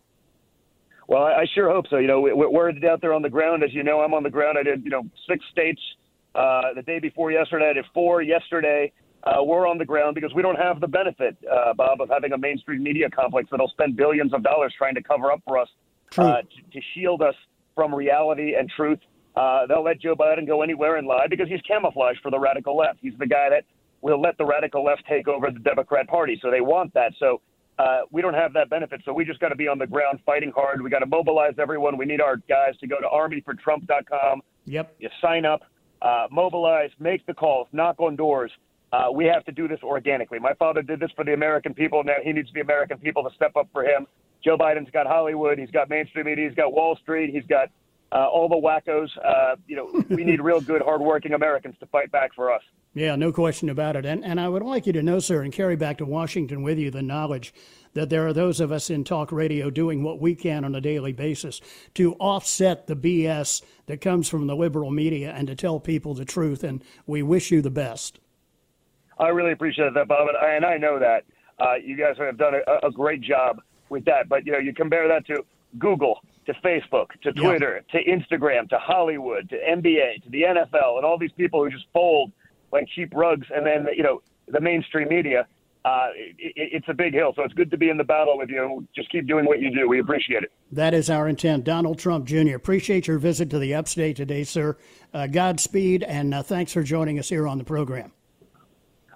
Well, 1.07 1.23
I 1.23 1.45
sure 1.55 1.71
hope 1.71 1.85
so. 1.89 1.99
You 1.99 2.07
know, 2.07 2.19
we're 2.19 2.69
out 2.85 2.99
there 2.99 3.13
on 3.13 3.21
the 3.21 3.29
ground. 3.29 3.63
As 3.63 3.73
you 3.73 3.81
know, 3.81 4.01
I'm 4.01 4.13
on 4.13 4.23
the 4.23 4.29
ground. 4.29 4.57
I 4.59 4.63
did, 4.63 4.83
you 4.83 4.89
know, 4.89 5.03
six 5.27 5.43
states 5.53 5.79
uh, 6.35 6.73
the 6.75 6.81
day 6.81 6.99
before 6.99 7.31
yesterday. 7.31 7.69
I 7.69 7.73
did 7.73 7.85
four 7.93 8.21
yesterday. 8.21 8.91
Uh, 9.23 9.41
we're 9.41 9.65
on 9.65 9.77
the 9.77 9.85
ground 9.85 10.15
because 10.15 10.33
we 10.35 10.41
don't 10.41 10.57
have 10.57 10.81
the 10.81 10.87
benefit, 10.87 11.37
uh, 11.49 11.73
Bob, 11.73 12.01
of 12.01 12.09
having 12.09 12.33
a 12.33 12.37
mainstream 12.37 12.83
media 12.83 13.09
complex 13.09 13.47
that'll 13.51 13.69
spend 13.69 13.95
billions 13.95 14.33
of 14.33 14.43
dollars 14.43 14.73
trying 14.77 14.95
to 14.95 15.01
cover 15.01 15.31
up 15.31 15.41
for 15.47 15.57
us, 15.57 15.69
uh, 16.17 16.41
to, 16.41 16.43
to, 16.73 16.81
shield 16.93 17.21
us 17.21 17.35
from 17.73 17.95
reality 17.95 18.55
and 18.59 18.69
truth. 18.75 18.99
Uh, 19.37 19.65
they'll 19.65 19.83
let 19.83 20.01
Joe 20.01 20.15
Biden 20.15 20.45
go 20.45 20.61
anywhere 20.61 20.97
and 20.97 21.07
lie 21.07 21.27
because 21.29 21.47
he's 21.47 21.61
camouflaged 21.61 22.19
for 22.21 22.31
the 22.31 22.39
radical 22.39 22.75
left. 22.75 22.99
He's 23.01 23.17
the 23.17 23.27
guy 23.27 23.49
that 23.49 23.63
will 24.01 24.21
let 24.21 24.37
the 24.37 24.45
radical 24.45 24.83
left 24.83 25.03
take 25.07 25.29
over 25.29 25.49
the 25.51 25.59
Democrat 25.59 26.07
Party. 26.09 26.37
So 26.41 26.51
they 26.51 26.61
want 26.61 26.93
that. 26.93 27.13
So 27.17 27.41
uh, 27.79 28.01
we 28.11 28.21
don't 28.21 28.33
have 28.33 28.51
that 28.53 28.69
benefit. 28.69 29.01
So 29.05 29.13
we 29.13 29.23
just 29.23 29.39
got 29.39 29.49
to 29.49 29.55
be 29.55 29.67
on 29.67 29.79
the 29.79 29.87
ground 29.87 30.19
fighting 30.25 30.51
hard. 30.53 30.81
We 30.81 30.89
got 30.89 30.99
to 30.99 31.05
mobilize 31.05 31.53
everyone. 31.57 31.97
We 31.97 32.05
need 32.05 32.19
our 32.19 32.35
guys 32.35 32.77
to 32.81 32.87
go 32.87 32.97
to 32.99 33.07
armyfortrump.com. 33.07 34.41
Yep. 34.65 34.95
You 34.99 35.09
sign 35.21 35.45
up, 35.45 35.61
uh, 36.01 36.27
mobilize, 36.29 36.89
make 36.99 37.25
the 37.25 37.33
calls, 37.33 37.67
knock 37.71 37.99
on 37.99 38.17
doors. 38.17 38.51
Uh, 38.91 39.07
we 39.13 39.25
have 39.25 39.45
to 39.45 39.51
do 39.51 39.67
this 39.67 39.79
organically. 39.81 40.39
My 40.39 40.53
father 40.55 40.81
did 40.81 40.99
this 40.99 41.11
for 41.15 41.23
the 41.23 41.33
American 41.33 41.73
people. 41.73 42.03
Now 42.03 42.15
he 42.21 42.33
needs 42.33 42.49
the 42.53 42.59
American 42.59 42.97
people 42.97 43.23
to 43.23 43.33
step 43.35 43.55
up 43.55 43.69
for 43.71 43.83
him. 43.83 44.07
Joe 44.43 44.57
Biden's 44.57 44.89
got 44.91 45.05
Hollywood. 45.05 45.57
He's 45.57 45.71
got 45.71 45.89
mainstream 45.89 46.25
media. 46.25 46.47
He's 46.47 46.55
got 46.55 46.73
Wall 46.73 46.97
Street. 47.01 47.33
He's 47.33 47.45
got 47.45 47.69
uh, 48.11 48.27
all 48.27 48.49
the 48.49 48.55
wackos. 48.55 49.09
Uh, 49.23 49.55
you 49.67 49.75
know, 49.75 50.03
we 50.15 50.23
need 50.23 50.41
real 50.41 50.61
good, 50.61 50.81
hardworking 50.81 51.33
Americans 51.33 51.75
to 51.79 51.85
fight 51.87 52.11
back 52.11 52.33
for 52.33 52.51
us. 52.51 52.61
Yeah, 52.93 53.15
no 53.15 53.31
question 53.31 53.69
about 53.69 53.95
it. 53.95 54.05
And, 54.05 54.25
and 54.25 54.41
I 54.41 54.49
would 54.49 54.63
like 54.63 54.87
you 54.87 54.93
to 54.93 55.03
know, 55.03 55.19
sir, 55.19 55.43
and 55.43 55.53
carry 55.53 55.75
back 55.75 55.99
to 55.99 56.05
Washington 56.05 56.63
with 56.63 56.79
you 56.79 56.89
the 56.89 57.03
knowledge 57.03 57.53
that 57.93 58.09
there 58.09 58.27
are 58.27 58.33
those 58.33 58.59
of 58.59 58.71
us 58.71 58.89
in 58.89 59.03
talk 59.03 59.31
radio 59.31 59.69
doing 59.69 60.03
what 60.03 60.19
we 60.19 60.35
can 60.35 60.65
on 60.65 60.75
a 60.75 60.81
daily 60.81 61.13
basis 61.13 61.61
to 61.95 62.13
offset 62.15 62.87
the 62.87 62.95
BS 62.95 63.61
that 63.85 64.01
comes 64.01 64.27
from 64.27 64.47
the 64.47 64.55
liberal 64.55 64.91
media 64.91 65.31
and 65.31 65.47
to 65.47 65.55
tell 65.55 65.79
people 65.79 66.13
the 66.13 66.25
truth. 66.25 66.63
And 66.63 66.83
we 67.05 67.21
wish 67.21 67.51
you 67.51 67.61
the 67.61 67.69
best. 67.69 68.19
I 69.19 69.29
really 69.29 69.51
appreciate 69.51 69.93
that, 69.93 70.07
Bob. 70.07 70.27
And 70.29 70.37
I, 70.37 70.55
and 70.55 70.65
I 70.65 70.77
know 70.77 70.99
that. 70.99 71.25
Uh, 71.59 71.75
you 71.75 71.97
guys 71.97 72.15
have 72.17 72.37
done 72.37 72.53
a, 72.55 72.87
a, 72.87 72.91
great 72.91 73.19
job 73.19 73.61
with 73.89 74.05
that. 74.05 74.29
But, 74.29 74.45
you 74.45 74.53
know, 74.53 74.59
you 74.59 74.73
compare 74.73 75.09
that 75.09 75.27
to 75.27 75.43
Google, 75.77 76.19
to 76.45 76.53
Facebook, 76.65 77.07
to 77.21 77.31
Twitter, 77.31 77.81
yeah. 77.93 77.99
to 77.99 78.09
Instagram, 78.09 78.67
to 78.69 78.77
Hollywood, 78.79 79.49
to 79.49 79.55
NBA, 79.55 80.23
to 80.23 80.29
the 80.29 80.41
NFL, 80.43 80.97
and 80.97 81.05
all 81.05 81.17
these 81.17 81.31
people 81.33 81.63
who 81.63 81.69
just 81.69 81.85
fold 81.93 82.31
like 82.71 82.87
cheap 82.95 83.13
rugs, 83.13 83.47
and 83.53 83.65
then 83.65 83.87
you 83.95 84.03
know 84.03 84.21
the 84.47 84.59
mainstream 84.59 85.09
media. 85.09 85.47
Uh, 85.85 86.09
it, 86.13 86.53
it's 86.55 86.89
a 86.89 86.93
big 86.93 87.13
hill, 87.13 87.31
so 87.35 87.43
it's 87.43 87.53
good 87.53 87.71
to 87.71 87.77
be 87.77 87.89
in 87.89 87.95
the 87.95 88.03
battle 88.03 88.37
with 88.37 88.49
you. 88.49 88.85
Just 88.93 89.09
keep 89.11 89.25
doing 89.27 89.45
what 89.45 89.61
you 89.61 89.73
do. 89.73 89.87
We 89.87 90.01
appreciate 90.01 90.43
it. 90.43 90.51
That 90.73 90.93
is 90.93 91.09
our 91.09 91.29
intent. 91.29 91.63
Donald 91.63 91.97
Trump 91.97 92.25
Jr., 92.25 92.55
appreciate 92.55 93.07
your 93.07 93.17
visit 93.17 93.49
to 93.51 93.59
the 93.59 93.73
upstate 93.75 94.17
today, 94.17 94.43
sir. 94.43 94.77
Uh, 95.13 95.27
Godspeed, 95.27 96.03
and 96.03 96.33
uh, 96.33 96.43
thanks 96.43 96.73
for 96.73 96.83
joining 96.83 97.17
us 97.17 97.29
here 97.29 97.47
on 97.47 97.57
the 97.57 97.63
program. 97.63 98.11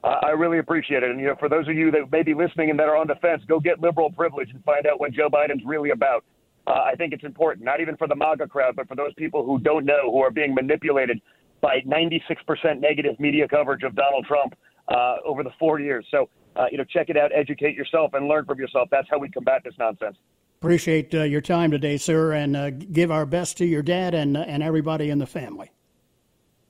I 0.04 0.32
really 0.32 0.60
appreciate 0.60 1.04
it. 1.04 1.10
And, 1.10 1.20
you 1.20 1.28
know, 1.28 1.36
for 1.36 1.48
those 1.48 1.68
of 1.68 1.76
you 1.76 1.90
that 1.92 2.12
may 2.12 2.24
be 2.24 2.34
listening 2.34 2.70
and 2.70 2.78
that 2.80 2.90
are 2.90 2.98
on 2.98 3.08
the 3.08 3.16
fence, 3.16 3.42
go 3.48 3.60
get 3.60 3.80
liberal 3.80 4.12
privilege 4.12 4.50
and 4.52 4.62
find 4.66 4.86
out 4.86 5.00
what 5.00 5.14
Joe 5.14 5.30
Biden's 5.30 5.64
really 5.66 5.92
about. 5.92 6.26
Uh, 6.66 6.72
I 6.72 6.96
think 6.96 7.14
it's 7.14 7.24
important, 7.24 7.66
not 7.66 7.82
even 7.82 7.98
for 7.98 8.08
the 8.08 8.16
MAGA 8.16 8.48
crowd, 8.48 8.76
but 8.76 8.88
for 8.88 8.96
those 8.96 9.14
people 9.16 9.46
who 9.46 9.60
don't 9.60 9.86
know, 9.86 10.12
who 10.12 10.20
are 10.20 10.32
being 10.32 10.54
manipulated 10.54 11.22
by 11.62 11.80
96% 11.86 12.80
negative 12.80 13.20
media 13.20 13.48
coverage 13.48 13.84
of 13.84 13.96
Donald 13.96 14.26
Trump 14.26 14.56
uh, 14.88 15.18
over 15.26 15.44
the 15.44 15.52
four 15.60 15.80
years. 15.80 16.06
So 16.10 16.30
uh, 16.56 16.66
you 16.72 16.78
know, 16.78 16.84
check 16.84 17.10
it 17.10 17.18
out, 17.18 17.32
educate 17.34 17.76
yourself, 17.76 18.14
and 18.14 18.28
learn 18.28 18.46
from 18.46 18.60
yourself. 18.60 18.90
That's 18.92 19.08
how 19.10 19.18
we 19.18 19.30
combat 19.30 19.62
this 19.64 19.74
nonsense. 19.80 20.18
Appreciate 20.62 21.14
uh, 21.14 21.24
your 21.24 21.42
time 21.42 21.72
today, 21.72 21.98
sir, 21.98 22.34
and 22.34 22.56
uh, 22.56 22.70
give 22.70 23.12
our 23.12 23.26
best 23.26 23.58
to 23.58 23.66
your 23.66 23.82
dad 23.82 24.14
and, 24.14 24.38
uh, 24.38 24.42
and 24.42 24.64
everybody 24.64 25.10
in 25.10 25.20
the 25.20 25.26
family. 25.26 25.72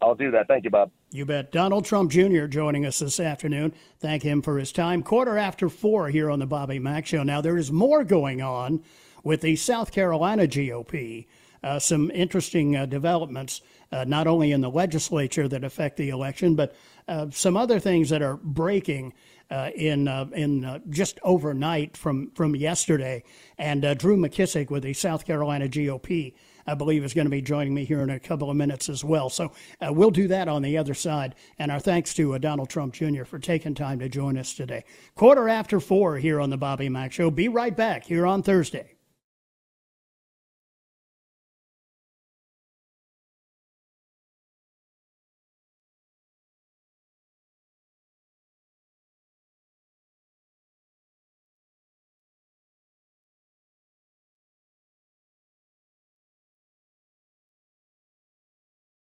I'll 0.01 0.15
do 0.15 0.31
that. 0.31 0.47
Thank 0.47 0.65
you, 0.65 0.69
Bob. 0.69 0.91
You 1.12 1.25
bet. 1.25 1.51
Donald 1.51 1.85
Trump 1.85 2.12
Jr. 2.12 2.45
joining 2.47 2.85
us 2.85 3.00
this 3.00 3.19
afternoon. 3.19 3.73
Thank 4.00 4.23
him 4.23 4.41
for 4.41 4.57
his 4.57 4.71
time. 4.71 5.03
Quarter 5.03 5.38
after 5.38 5.69
four 5.69 6.09
here 6.09 6.29
on 6.29 6.39
the 6.39 6.45
Bobby 6.45 6.79
Mack 6.79 7.05
Show. 7.05 7.23
Now, 7.23 7.39
there 7.39 7.57
is 7.57 7.71
more 7.71 8.03
going 8.03 8.41
on 8.41 8.83
with 9.23 9.41
the 9.41 9.55
South 9.55 9.91
Carolina 9.91 10.43
GOP. 10.43 11.25
Uh, 11.63 11.79
some 11.79 12.11
interesting 12.11 12.75
uh, 12.75 12.85
developments, 12.85 13.61
uh, 13.91 14.03
not 14.03 14.27
only 14.27 14.51
in 14.51 14.59
the 14.59 14.69
legislature 14.69 15.47
that 15.47 15.63
affect 15.63 15.95
the 15.95 16.09
election, 16.09 16.55
but 16.55 16.75
uh, 17.07 17.27
some 17.31 17.55
other 17.55 17.79
things 17.79 18.09
that 18.09 18.21
are 18.21 18.35
breaking 18.35 19.13
uh, 19.49 19.69
in 19.75 20.07
uh, 20.07 20.25
in 20.33 20.81
just 20.89 21.19
overnight 21.23 21.95
from 21.95 22.31
from 22.31 22.53
yesterday. 22.55 23.23
And 23.57 23.81
Drew 23.97 24.17
McKissick 24.17 24.69
with 24.69 24.83
the 24.83 24.93
South 24.93 25.25
Carolina 25.25 25.69
GOP, 25.69 26.33
I 26.67 26.73
believe, 26.73 27.05
is 27.05 27.13
going 27.13 27.27
to 27.27 27.31
be 27.31 27.41
joining 27.41 27.73
me 27.73 27.85
here 27.85 28.01
in 28.01 28.09
a 28.09 28.19
couple 28.19 28.49
of 28.49 28.57
minutes 28.57 28.89
as 28.89 29.03
well. 29.05 29.29
So 29.29 29.53
we'll 29.81 30.11
do 30.11 30.27
that 30.29 30.49
on 30.49 30.63
the 30.63 30.77
other 30.77 30.93
side. 30.93 31.35
And 31.59 31.71
our 31.71 31.79
thanks 31.79 32.13
to 32.15 32.37
Donald 32.39 32.69
Trump 32.69 32.93
Jr. 32.93 33.23
for 33.23 33.39
taking 33.39 33.75
time 33.75 33.99
to 33.99 34.09
join 34.09 34.37
us 34.37 34.53
today. 34.53 34.83
Quarter 35.15 35.47
after 35.47 35.79
four 35.79 36.17
here 36.17 36.41
on 36.41 36.49
the 36.49 36.57
Bobby 36.57 36.89
Mack 36.89 37.13
Show. 37.13 37.31
Be 37.31 37.47
right 37.47 37.75
back 37.75 38.05
here 38.05 38.25
on 38.25 38.43
Thursday. 38.43 38.92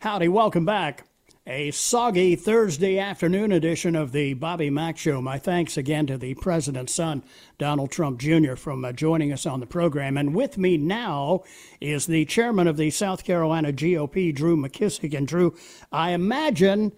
Howdy, 0.00 0.28
welcome 0.28 0.64
back. 0.64 1.04
A 1.46 1.70
soggy 1.72 2.34
Thursday 2.34 2.98
afternoon 2.98 3.52
edition 3.52 3.94
of 3.94 4.12
the 4.12 4.32
Bobby 4.32 4.70
Mack 4.70 4.96
Show. 4.96 5.20
My 5.20 5.38
thanks 5.38 5.76
again 5.76 6.06
to 6.06 6.16
the 6.16 6.32
President's 6.36 6.94
son, 6.94 7.22
Donald 7.58 7.90
Trump 7.90 8.18
Jr., 8.18 8.54
from 8.54 8.82
uh, 8.82 8.92
joining 8.92 9.30
us 9.30 9.44
on 9.44 9.60
the 9.60 9.66
program. 9.66 10.16
And 10.16 10.34
with 10.34 10.56
me 10.56 10.78
now 10.78 11.42
is 11.82 12.06
the 12.06 12.24
chairman 12.24 12.66
of 12.66 12.78
the 12.78 12.88
South 12.88 13.24
Carolina 13.24 13.74
GOP, 13.74 14.34
Drew 14.34 14.56
McKissick. 14.56 15.14
And 15.14 15.28
Drew, 15.28 15.54
I 15.92 16.12
imagine 16.12 16.92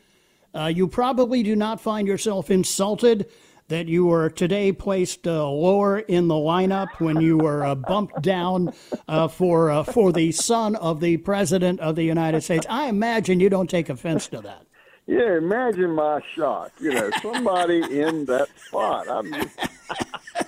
uh, 0.54 0.66
you 0.66 0.87
probably 0.87 1.42
do 1.42 1.56
not 1.56 1.80
find 1.80 2.06
yourself 2.06 2.52
insulted 2.52 3.28
that 3.72 3.88
you 3.88 4.04
were 4.04 4.28
today 4.28 4.70
placed 4.70 5.26
uh, 5.26 5.48
lower 5.48 6.00
in 6.00 6.28
the 6.28 6.34
lineup 6.34 6.88
when 6.98 7.22
you 7.22 7.38
were 7.38 7.64
uh, 7.64 7.74
bumped 7.74 8.20
down 8.20 8.70
uh, 9.08 9.26
for 9.26 9.70
uh, 9.70 9.82
for 9.82 10.12
the 10.12 10.30
son 10.30 10.76
of 10.76 11.00
the 11.00 11.16
president 11.16 11.80
of 11.80 11.96
the 11.96 12.02
United 12.02 12.42
States. 12.42 12.66
I 12.68 12.88
imagine 12.88 13.40
you 13.40 13.48
don't 13.48 13.70
take 13.70 13.88
offense 13.88 14.26
to 14.28 14.42
that. 14.42 14.66
Yeah, 15.06 15.38
imagine 15.38 15.90
my 15.92 16.20
shock. 16.36 16.72
You 16.80 16.92
know, 16.92 17.10
somebody 17.22 17.78
in 17.98 18.26
that 18.26 18.48
spot. 18.66 19.06
Just, 19.06 19.58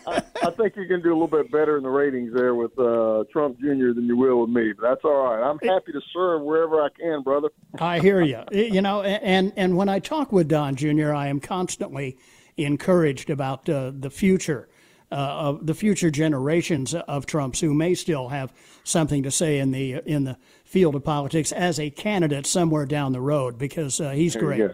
I, 0.07 0.23
I 0.43 0.51
think 0.51 0.77
you 0.77 0.87
can 0.87 1.01
do 1.01 1.09
a 1.09 1.17
little 1.17 1.27
bit 1.27 1.51
better 1.51 1.79
in 1.79 1.83
the 1.83 1.89
ratings 1.89 2.35
there 2.35 2.55
with 2.55 2.79
uh, 2.79 3.25
Trump 3.33 3.59
Jr. 3.59 3.95
than 3.95 4.05
you 4.05 4.19
will 4.19 4.43
with 4.43 4.51
me. 4.51 4.75
But 4.79 4.91
that's 4.91 5.05
all 5.05 5.25
right. 5.25 5.43
I'm 5.43 5.59
happy 5.61 5.93
to 5.93 6.01
serve 6.13 6.43
wherever 6.43 6.83
I 6.83 6.89
can, 6.91 7.23
brother. 7.23 7.49
I 7.79 8.01
hear 8.01 8.21
you. 8.21 8.43
You 8.53 8.83
know, 8.83 9.03
and 9.03 9.55
and 9.57 9.79
when 9.79 9.89
I 9.89 9.99
talk 9.99 10.31
with 10.31 10.47
Don 10.47 10.77
Jr., 10.77 11.15
I 11.15 11.29
am 11.29 11.41
constantly 11.41 12.19
encouraged 12.57 13.31
about 13.31 13.69
uh, 13.69 13.93
the 13.95 14.11
future. 14.11 14.69
Uh, 15.13 15.17
of 15.17 15.67
the 15.67 15.75
future 15.75 16.11
generations 16.11 16.93
of 16.93 17.25
Trumps 17.25 17.61
who 17.61 17.73
may 17.73 17.95
still 17.95 18.29
have 18.29 18.53
something 18.83 19.23
to 19.23 19.31
say 19.31 19.61
in 19.61 19.71
the 19.71 20.01
in 20.07 20.25
the 20.25 20.37
field 20.65 20.97
of 20.97 21.05
politics 21.05 21.53
as 21.53 21.79
a 21.79 21.89
candidate 21.89 22.47
somewhere 22.47 22.85
down 22.85 23.13
the 23.13 23.21
road 23.21 23.57
because 23.57 24.01
uh, 24.01 24.11
he's 24.11 24.35
great. 24.35 24.73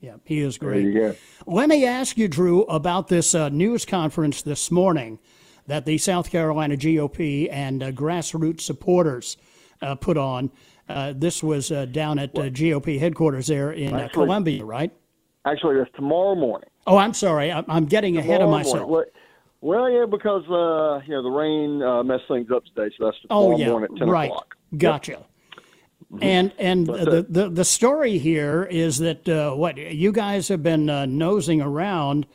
Yeah, 0.00 0.16
he 0.24 0.40
is 0.40 0.58
great. 0.58 1.16
Let 1.46 1.68
me 1.68 1.86
ask 1.86 2.18
you, 2.18 2.28
Drew, 2.28 2.62
about 2.64 3.08
this 3.08 3.34
uh, 3.34 3.48
news 3.48 3.84
conference 3.84 4.42
this 4.42 4.70
morning 4.70 5.18
that 5.66 5.86
the 5.86 5.98
South 5.98 6.30
Carolina 6.30 6.76
GOP 6.76 7.48
and 7.50 7.82
uh, 7.82 7.92
grassroots 7.92 8.60
supporters 8.60 9.36
uh, 9.82 9.94
put 9.94 10.16
on. 10.16 10.50
Uh, 10.88 11.12
this 11.16 11.42
was 11.42 11.68
down 11.92 12.18
at 12.18 12.34
GOP 12.34 12.98
headquarters 12.98 13.46
there 13.46 13.72
in 13.72 13.94
actually, 13.94 14.12
Columbia, 14.12 14.64
right? 14.64 14.92
Actually, 15.46 15.76
that's 15.76 15.90
tomorrow 15.94 16.34
morning. 16.34 16.68
Oh, 16.88 16.96
I'm 16.96 17.14
sorry. 17.14 17.52
I'm 17.52 17.84
getting 17.84 18.16
ahead 18.16 18.40
of 18.40 18.48
myself. 18.48 18.88
Well, 18.88 19.04
well, 19.60 19.90
yeah, 19.90 20.06
because 20.06 20.44
uh, 20.44 21.04
you 21.06 21.14
know 21.14 21.22
the 21.22 21.30
rain 21.30 21.82
uh, 21.82 22.02
messed 22.02 22.28
things 22.28 22.50
up 22.50 22.64
today, 22.64 22.94
so 22.96 23.06
that's 23.06 23.20
tomorrow 23.22 23.54
oh, 23.54 23.58
yeah. 23.58 23.68
morning 23.68 23.90
at 23.92 23.98
ten 23.98 24.08
right. 24.08 24.30
o'clock. 24.30 24.56
Gotcha. 24.76 25.12
Yep. 25.12 25.24
And 26.22 26.52
and 26.58 26.86
the, 26.86 27.26
the 27.28 27.50
the 27.50 27.64
story 27.64 28.16
here 28.16 28.66
is 28.70 28.98
that 28.98 29.28
uh, 29.28 29.52
what 29.54 29.76
you 29.76 30.12
guys 30.12 30.48
have 30.48 30.62
been 30.62 30.88
uh, 30.88 31.04
nosing 31.04 31.60
around, 31.60 32.26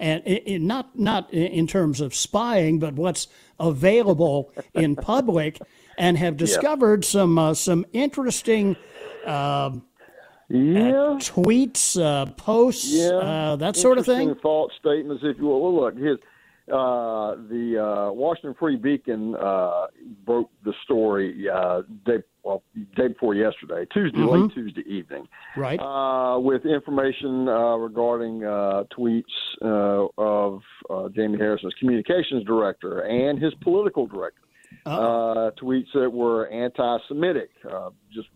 and 0.00 0.22
it, 0.26 0.42
it, 0.46 0.60
not 0.60 0.98
not 0.98 1.32
in 1.32 1.68
terms 1.68 2.00
of 2.00 2.12
spying, 2.14 2.80
but 2.80 2.94
what's 2.94 3.28
available 3.60 4.52
in 4.74 4.96
public, 4.96 5.60
and 5.98 6.18
have 6.18 6.36
discovered 6.36 7.04
some 7.04 7.38
uh, 7.38 7.54
some 7.54 7.86
interesting. 7.92 8.76
Yeah. 10.50 11.16
tweets, 11.20 12.00
uh, 12.00 12.26
posts, 12.32 12.92
yeah. 12.92 13.10
uh, 13.10 13.56
that 13.56 13.76
sort 13.76 13.98
of 13.98 14.06
thing. 14.06 14.34
False 14.42 14.72
statements, 14.80 15.22
if 15.24 15.38
you 15.38 15.44
will. 15.44 15.62
Well, 15.62 15.84
look, 15.84 15.96
his 15.96 16.18
uh, 16.72 17.36
the 17.48 17.78
uh, 17.78 18.12
Washington 18.12 18.54
Free 18.58 18.76
Beacon 18.76 19.36
uh, 19.36 19.86
broke 20.24 20.50
the 20.64 20.72
story 20.84 21.48
uh, 21.48 21.82
day 22.04 22.18
well 22.42 22.62
day 22.96 23.08
before 23.08 23.34
yesterday, 23.34 23.86
Tuesday, 23.92 24.18
mm-hmm. 24.18 24.42
late 24.42 24.54
Tuesday 24.54 24.82
evening, 24.88 25.28
right? 25.56 25.78
Uh, 25.78 26.40
with 26.40 26.66
information 26.66 27.48
uh, 27.48 27.76
regarding 27.76 28.44
uh, 28.44 28.84
tweets 28.96 29.22
uh, 29.62 30.08
of 30.18 30.62
uh, 30.88 31.08
Jamie 31.10 31.38
Harrison's 31.38 31.74
communications 31.78 32.44
director 32.44 33.00
and 33.00 33.40
his 33.40 33.54
political 33.62 34.06
director. 34.06 34.40
Uh, 34.86 35.50
tweets 35.60 35.92
that 35.94 36.08
were 36.08 36.48
anti-Semitic, 36.48 37.50
uh, 37.70 37.90
just 38.14 38.28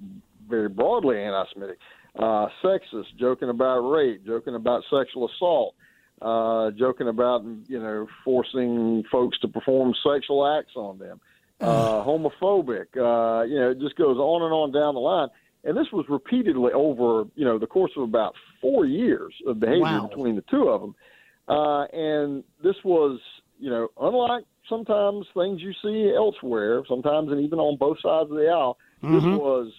very 0.49 0.68
broadly 0.68 1.18
anti-Semitic 1.18 1.78
uh, 2.18 2.47
sexist, 2.62 3.16
joking 3.18 3.49
about 3.49 3.80
rape, 3.80 4.25
joking 4.25 4.54
about 4.54 4.83
sexual 4.90 5.28
assault, 5.28 5.75
uh, 6.23 6.71
joking 6.73 7.09
about 7.09 7.44
you 7.68 7.80
know 7.80 8.06
forcing 8.25 9.02
folks 9.11 9.38
to 9.40 9.49
perform 9.49 9.94
sexual 10.06 10.47
acts 10.47 10.73
on 10.76 10.99
them. 10.99 11.21
uh, 11.61 12.04
homophobic. 12.04 12.87
Uh, 12.97 13.44
you 13.44 13.59
know, 13.59 13.71
it 13.71 13.80
just 13.80 13.97
goes 13.97 14.16
on 14.18 14.42
and 14.42 14.52
on 14.52 14.73
down 14.73 14.94
the 14.94 15.00
line. 15.00 15.28
And 15.62 15.76
this 15.76 15.87
was 15.92 16.04
repeatedly 16.11 16.73
over, 16.73 17.25
you 17.37 17.44
know, 17.44 17.59
the 17.59 17.66
course 17.66 17.92
of 17.97 18.02
about 18.02 18.35
four 18.61 18.85
years 18.85 19.33
of 19.47 19.61
behavior 19.61 19.80
Wow. 19.83 20.09
between 20.09 20.37
the 20.37 20.42
two 20.50 20.68
of 20.68 20.80
them. 20.83 20.94
Uh, 21.49 21.85
and 21.92 22.44
this 22.62 22.75
was, 22.85 23.18
you 23.59 23.71
know, 23.71 23.88
unlike 24.00 24.44
sometimes 24.68 25.26
things 25.33 25.62
you 25.62 25.73
see 25.83 26.12
elsewhere, 26.14 26.83
sometimes 26.88 27.30
and 27.30 27.40
even 27.40 27.59
on 27.59 27.76
both 27.78 27.99
sides 28.02 28.30
of 28.30 28.37
the 28.37 28.47
aisle, 28.47 28.76
this 29.02 29.23
was 29.38 29.73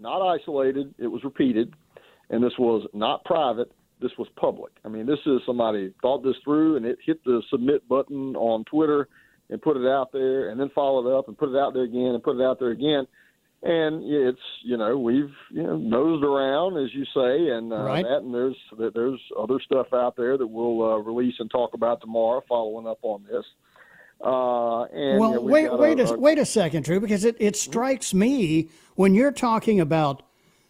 not 0.00 0.22
isolated. 0.26 0.94
It 0.98 1.06
was 1.06 1.22
repeated, 1.24 1.74
and 2.30 2.42
this 2.42 2.52
was 2.58 2.86
not 2.92 3.24
private. 3.24 3.70
This 4.00 4.12
was 4.18 4.28
public. 4.36 4.72
I 4.84 4.88
mean, 4.88 5.06
this 5.06 5.18
is 5.26 5.40
somebody 5.44 5.92
thought 6.00 6.22
this 6.24 6.36
through, 6.42 6.76
and 6.76 6.86
it 6.86 6.98
hit 7.04 7.22
the 7.24 7.42
submit 7.50 7.86
button 7.88 8.34
on 8.36 8.64
Twitter 8.64 9.08
and 9.50 9.60
put 9.60 9.76
it 9.76 9.86
out 9.86 10.10
there, 10.12 10.50
and 10.50 10.58
then 10.58 10.70
followed 10.74 11.10
up 11.18 11.28
and 11.28 11.36
put 11.36 11.50
it 11.50 11.58
out 11.58 11.74
there 11.74 11.82
again 11.82 12.14
and 12.14 12.22
put 12.22 12.40
it 12.40 12.42
out 12.42 12.58
there 12.58 12.70
again. 12.70 13.06
And 13.62 14.02
it's 14.10 14.38
you 14.62 14.78
know 14.78 14.96
we've 14.96 15.30
you 15.50 15.62
know 15.62 15.76
nosed 15.76 16.24
around 16.24 16.82
as 16.82 16.94
you 16.94 17.04
say, 17.14 17.50
and 17.52 17.70
uh, 17.72 17.82
Right. 17.82 18.02
that 18.02 18.22
and 18.22 18.32
there's 18.32 18.56
there's 18.94 19.20
other 19.38 19.60
stuff 19.62 19.88
out 19.92 20.16
there 20.16 20.38
that 20.38 20.46
we'll 20.46 20.82
uh, 20.82 20.96
release 20.96 21.34
and 21.40 21.50
talk 21.50 21.74
about 21.74 22.00
tomorrow, 22.00 22.42
following 22.48 22.86
up 22.86 23.00
on 23.02 23.22
this. 23.30 23.44
Uh, 24.22 24.82
and 24.84 25.18
well, 25.18 25.30
you 25.30 25.36
know, 25.36 25.42
wait, 25.42 25.72
wait, 25.78 26.00
a, 26.00 26.12
a, 26.12 26.18
wait 26.18 26.38
a 26.38 26.44
second, 26.44 26.84
Drew, 26.84 27.00
because 27.00 27.24
it, 27.24 27.36
it 27.40 27.56
strikes 27.56 28.12
me 28.12 28.68
when 28.94 29.14
you're 29.14 29.32
talking 29.32 29.80
about 29.80 30.22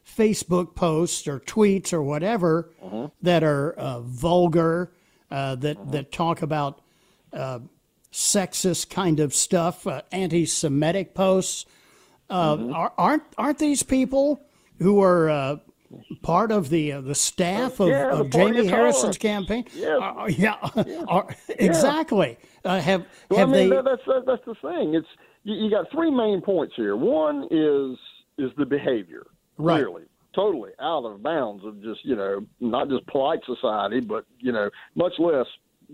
Facebook 0.07 0.75
posts 0.77 1.27
or 1.27 1.41
tweets 1.41 1.93
or 1.93 2.03
whatever 2.03 2.71
Mm-hmm. 2.83 3.07
that 3.23 3.43
are 3.43 3.73
uh, 3.73 4.01
vulgar, 4.01 4.93
uh, 5.31 5.55
that 5.57 5.93
that 5.93 6.11
talk 6.13 6.43
about 6.43 6.81
uh, 7.33 7.61
sexist 8.13 8.91
kind 8.91 9.21
of 9.21 9.33
stuff, 9.35 9.87
uh, 9.87 10.03
anti-Semitic 10.13 11.15
posts. 11.15 11.67
Uh, 12.29 12.57
Mm-hmm. 12.57 12.73
are, 12.75 12.93
aren't 12.97 13.23
aren't 13.39 13.59
these 13.59 13.83
people 13.83 14.41
who 14.79 15.01
are 15.03 15.29
uh, 15.29 15.57
part 16.23 16.53
of 16.53 16.69
the 16.71 16.93
uh, 16.93 17.01
the 17.01 17.15
staff 17.15 17.81
of, 17.81 17.89
Yeah, 17.89 18.11
of 18.11 18.31
party 18.31 18.55
Jamie 18.57 18.67
Harrison's 18.69 19.19
campaign? 19.19 19.65
Yes. 19.75 19.99
Uh, 20.03 20.27
yeah, 20.29 20.57
Are- 21.09 21.29
exactly. 21.49 22.37
Uh, 22.65 22.81
have 22.81 23.07
Well, 23.29 23.41
have 23.41 23.49
I 23.49 23.53
mean, 23.53 23.71
they? 23.71 23.77
that, 23.77 23.85
that's 23.85 24.03
that, 24.07 24.23
that's 24.27 24.45
the 24.47 24.55
thing. 24.69 24.95
It's 24.95 25.07
you, 25.45 25.55
you 25.57 25.71
got 25.71 25.91
three 25.91 26.11
main 26.11 26.41
points 26.41 26.75
here. 26.77 26.97
One 26.97 27.45
is 27.51 27.99
is 28.39 28.51
the 28.57 28.65
behavior, 28.67 29.27
Right. 29.59 29.77
clearly, 29.77 30.05
totally 30.35 30.71
out 30.81 31.05
of 31.05 31.23
bounds 31.23 31.65
of 31.65 31.83
just 31.83 32.05
you 32.05 32.17
know 32.17 32.41
not 32.61 32.89
just 32.89 33.07
polite 33.07 33.41
society, 33.47 34.01
but 34.01 34.25
you 34.39 34.53
know 34.53 34.71
much 34.95 35.13
less 35.19 35.47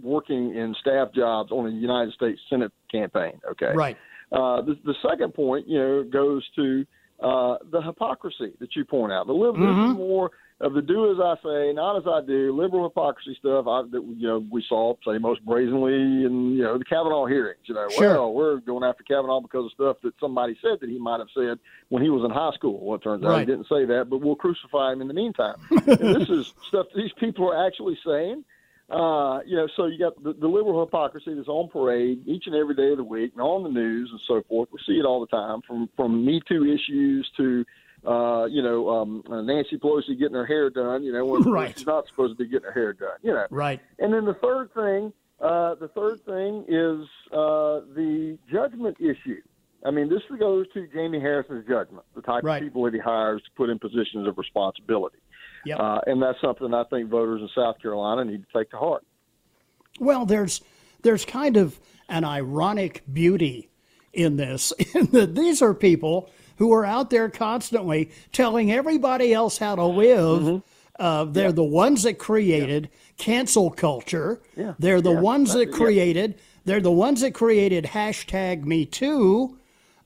working 0.03 0.55
in 0.55 0.75
staff 0.81 1.09
jobs 1.15 1.51
on 1.51 1.67
a 1.67 1.71
United 1.71 2.13
States 2.13 2.39
Senate 2.51 2.73
campaign. 2.91 3.41
Okay, 3.53 3.73
Right. 3.75 3.97
Uh, 4.33 4.61
the, 4.61 4.77
the 4.85 4.95
second 5.09 5.33
point, 5.35 5.69
you 5.69 5.79
know, 5.79 6.03
goes 6.03 6.45
to 6.57 6.85
uh, 7.21 7.57
the 7.71 7.81
hypocrisy 7.83 8.53
that 8.61 8.77
you 8.77 8.85
point 8.85 9.13
out. 9.13 9.27
The 9.27 9.33
liberal 9.33 9.67
Mm-hmm. 9.75 9.93
more 9.95 10.31
of 10.59 10.73
the 10.73 10.81
do 10.81 11.11
as 11.13 11.19
I 11.21 11.35
say, 11.45 11.73
not 11.75 11.99
as 11.99 12.05
I 12.07 12.27
do, 12.27 12.51
liberal 12.57 12.85
hypocrisy 12.89 13.37
stuff 13.39 13.67
I, 13.67 13.83
that 13.91 14.03
you 14.17 14.27
know 14.27 14.45
we 14.51 14.65
saw 14.67 14.95
say 15.07 15.19
most 15.19 15.45
brazenly 15.45 15.93
in 16.25 16.53
you 16.57 16.63
know 16.63 16.79
the 16.79 16.85
Kavanaugh 16.85 17.27
hearings. 17.27 17.61
You 17.65 17.75
know, 17.75 17.87
Sure. 17.91 18.15
well, 18.15 18.33
we're 18.33 18.57
going 18.61 18.83
after 18.85 19.03
Kavanaugh 19.05 19.41
because 19.41 19.67
of 19.67 19.73
stuff 19.73 19.97
that 20.03 20.15
somebody 20.19 20.57
said 20.63 20.79
that 20.81 20.89
he 20.89 20.99
might 20.99 21.19
have 21.19 21.29
said 21.35 21.59
when 21.91 22.03
he 22.03 22.09
was 22.09 22.25
in 22.25 22.31
high 22.31 22.53
school. 22.55 22.85
Well, 22.85 22.97
it 22.97 23.03
turns 23.03 23.23
out 23.25 23.33
he 23.41 23.47
didn't 23.47 23.69
say 23.69 23.85
that, 23.85 24.09
but 24.09 24.23
we'll 24.23 24.37
crucify 24.37 24.93
him 24.93 25.03
in 25.03 25.09
the 25.09 25.15
meantime. 25.15 25.57
and 25.71 25.87
this 26.21 26.29
is 26.31 26.55
stuff 26.69 26.87
these 26.95 27.13
people 27.21 27.51
are 27.51 27.67
actually 27.67 27.99
saying. 28.07 28.45
Uh, 28.89 29.41
you 29.45 29.57
know, 29.57 29.67
so 29.77 29.87
you 29.87 29.99
got 29.99 30.23
the, 30.23 30.33
the 30.35 30.47
liberal 30.47 30.85
hypocrisy 30.85 31.35
that's 31.35 31.49
on 31.49 31.69
parade 31.69 32.23
each 32.27 32.45
and 32.47 32.55
every 32.55 32.75
day 32.75 32.93
of 32.93 32.99
the 32.99 33.05
week 33.05 33.33
and 33.33 33.43
on 33.43 33.65
the 33.65 33.69
news 33.69 34.09
and 34.13 34.21
so 34.29 34.43
forth. 34.49 34.69
We 34.73 34.79
see 34.87 34.99
it 35.01 35.05
all 35.05 35.21
the 35.21 35.27
time 35.27 35.61
from 35.67 35.89
from 35.97 36.25
Me 36.25 36.41
Too 36.47 36.65
issues 36.65 37.29
to 37.37 37.65
uh, 38.07 38.45
you 38.45 38.63
know 38.63 38.89
um, 38.89 39.25
uh, 39.29 39.41
Nancy 39.43 39.77
Pelosi 39.77 40.17
getting 40.17 40.35
her 40.37 40.47
hair 40.47 40.71
done. 40.71 41.03
You 41.03 41.13
know, 41.13 41.25
when 41.25 41.43
Right. 41.51 41.77
she's 41.77 41.85
not 41.87 42.07
supposed 42.07 42.39
to 42.39 42.45
be 42.45 42.49
getting 42.49 42.67
her 42.67 42.73
hair 42.73 42.93
done. 42.93 43.19
You 43.23 43.33
know, 43.33 43.47
Right. 43.51 43.81
and 43.99 44.15
then 44.15 44.25
the 44.25 44.35
third 44.35 44.73
thing, 44.73 45.13
uh, 45.41 45.75
the 45.75 45.89
third 45.89 46.25
thing 46.25 46.65
is 46.69 47.09
uh, 47.33 47.81
the 47.97 48.39
judgment 48.49 48.99
issue. 49.01 49.41
I 49.85 49.91
mean, 49.91 50.09
this 50.09 50.23
goes 50.39 50.67
to 50.75 50.87
Jamie 50.89 51.21
Harrison's 51.21 51.67
judgment, 51.67 52.05
the 52.15 52.23
type 52.23 52.45
Right. 52.45 52.63
of 52.63 52.63
people 52.67 52.85
that 52.85 52.95
he 52.95 53.01
hires 53.01 53.43
to 53.43 53.51
put 53.57 53.69
in 53.69 53.79
positions 53.81 54.27
of 54.29 54.39
responsibility. 54.39 55.19
Yep. 55.67 55.81
Uh, 55.81 56.01
and 56.07 56.23
that's 56.23 56.41
something 56.41 56.73
I 56.73 56.85
think 56.85 57.11
voters 57.11 57.41
in 57.43 57.49
South 57.55 57.81
Carolina 57.83 58.25
need 58.25 58.45
to 58.47 58.59
take 58.59 58.71
to 58.71 58.77
heart. 58.77 59.05
Well, 59.99 60.25
there's 60.27 60.61
there's 61.03 61.25
kind 61.25 61.57
of 61.57 61.79
an 62.09 62.25
ironic 62.25 63.03
beauty 63.13 63.69
in 64.13 64.37
this, 64.37 64.73
in 64.95 65.07
that 65.07 65.35
these 65.35 65.63
are 65.63 65.75
people 65.75 66.31
who 66.59 66.73
are 66.73 66.85
out 66.85 67.11
there 67.11 67.29
constantly 67.29 68.11
telling 68.33 68.73
everybody 68.73 69.33
else 69.33 69.59
how 69.59 69.75
to 69.75 69.85
live. 69.85 70.43
Mm-hmm. 70.43 70.59
Uh, 70.99 71.25
they're 71.25 71.53
the 71.53 71.63
ones 71.63 72.05
that 72.05 72.19
created 72.19 72.89
cancel 73.19 73.71
culture. 73.71 74.41
Yeah. 74.57 74.75
They're 74.79 75.03
the 75.03 75.13
ones 75.13 75.53
that 75.53 75.71
created. 75.71 76.39
They're 76.65 76.81
the 76.81 76.91
ones 76.91 77.21
that 77.21 77.35
created 77.35 77.85
hashtag 77.85 78.65
Me 78.65 78.87
Too. 78.87 79.59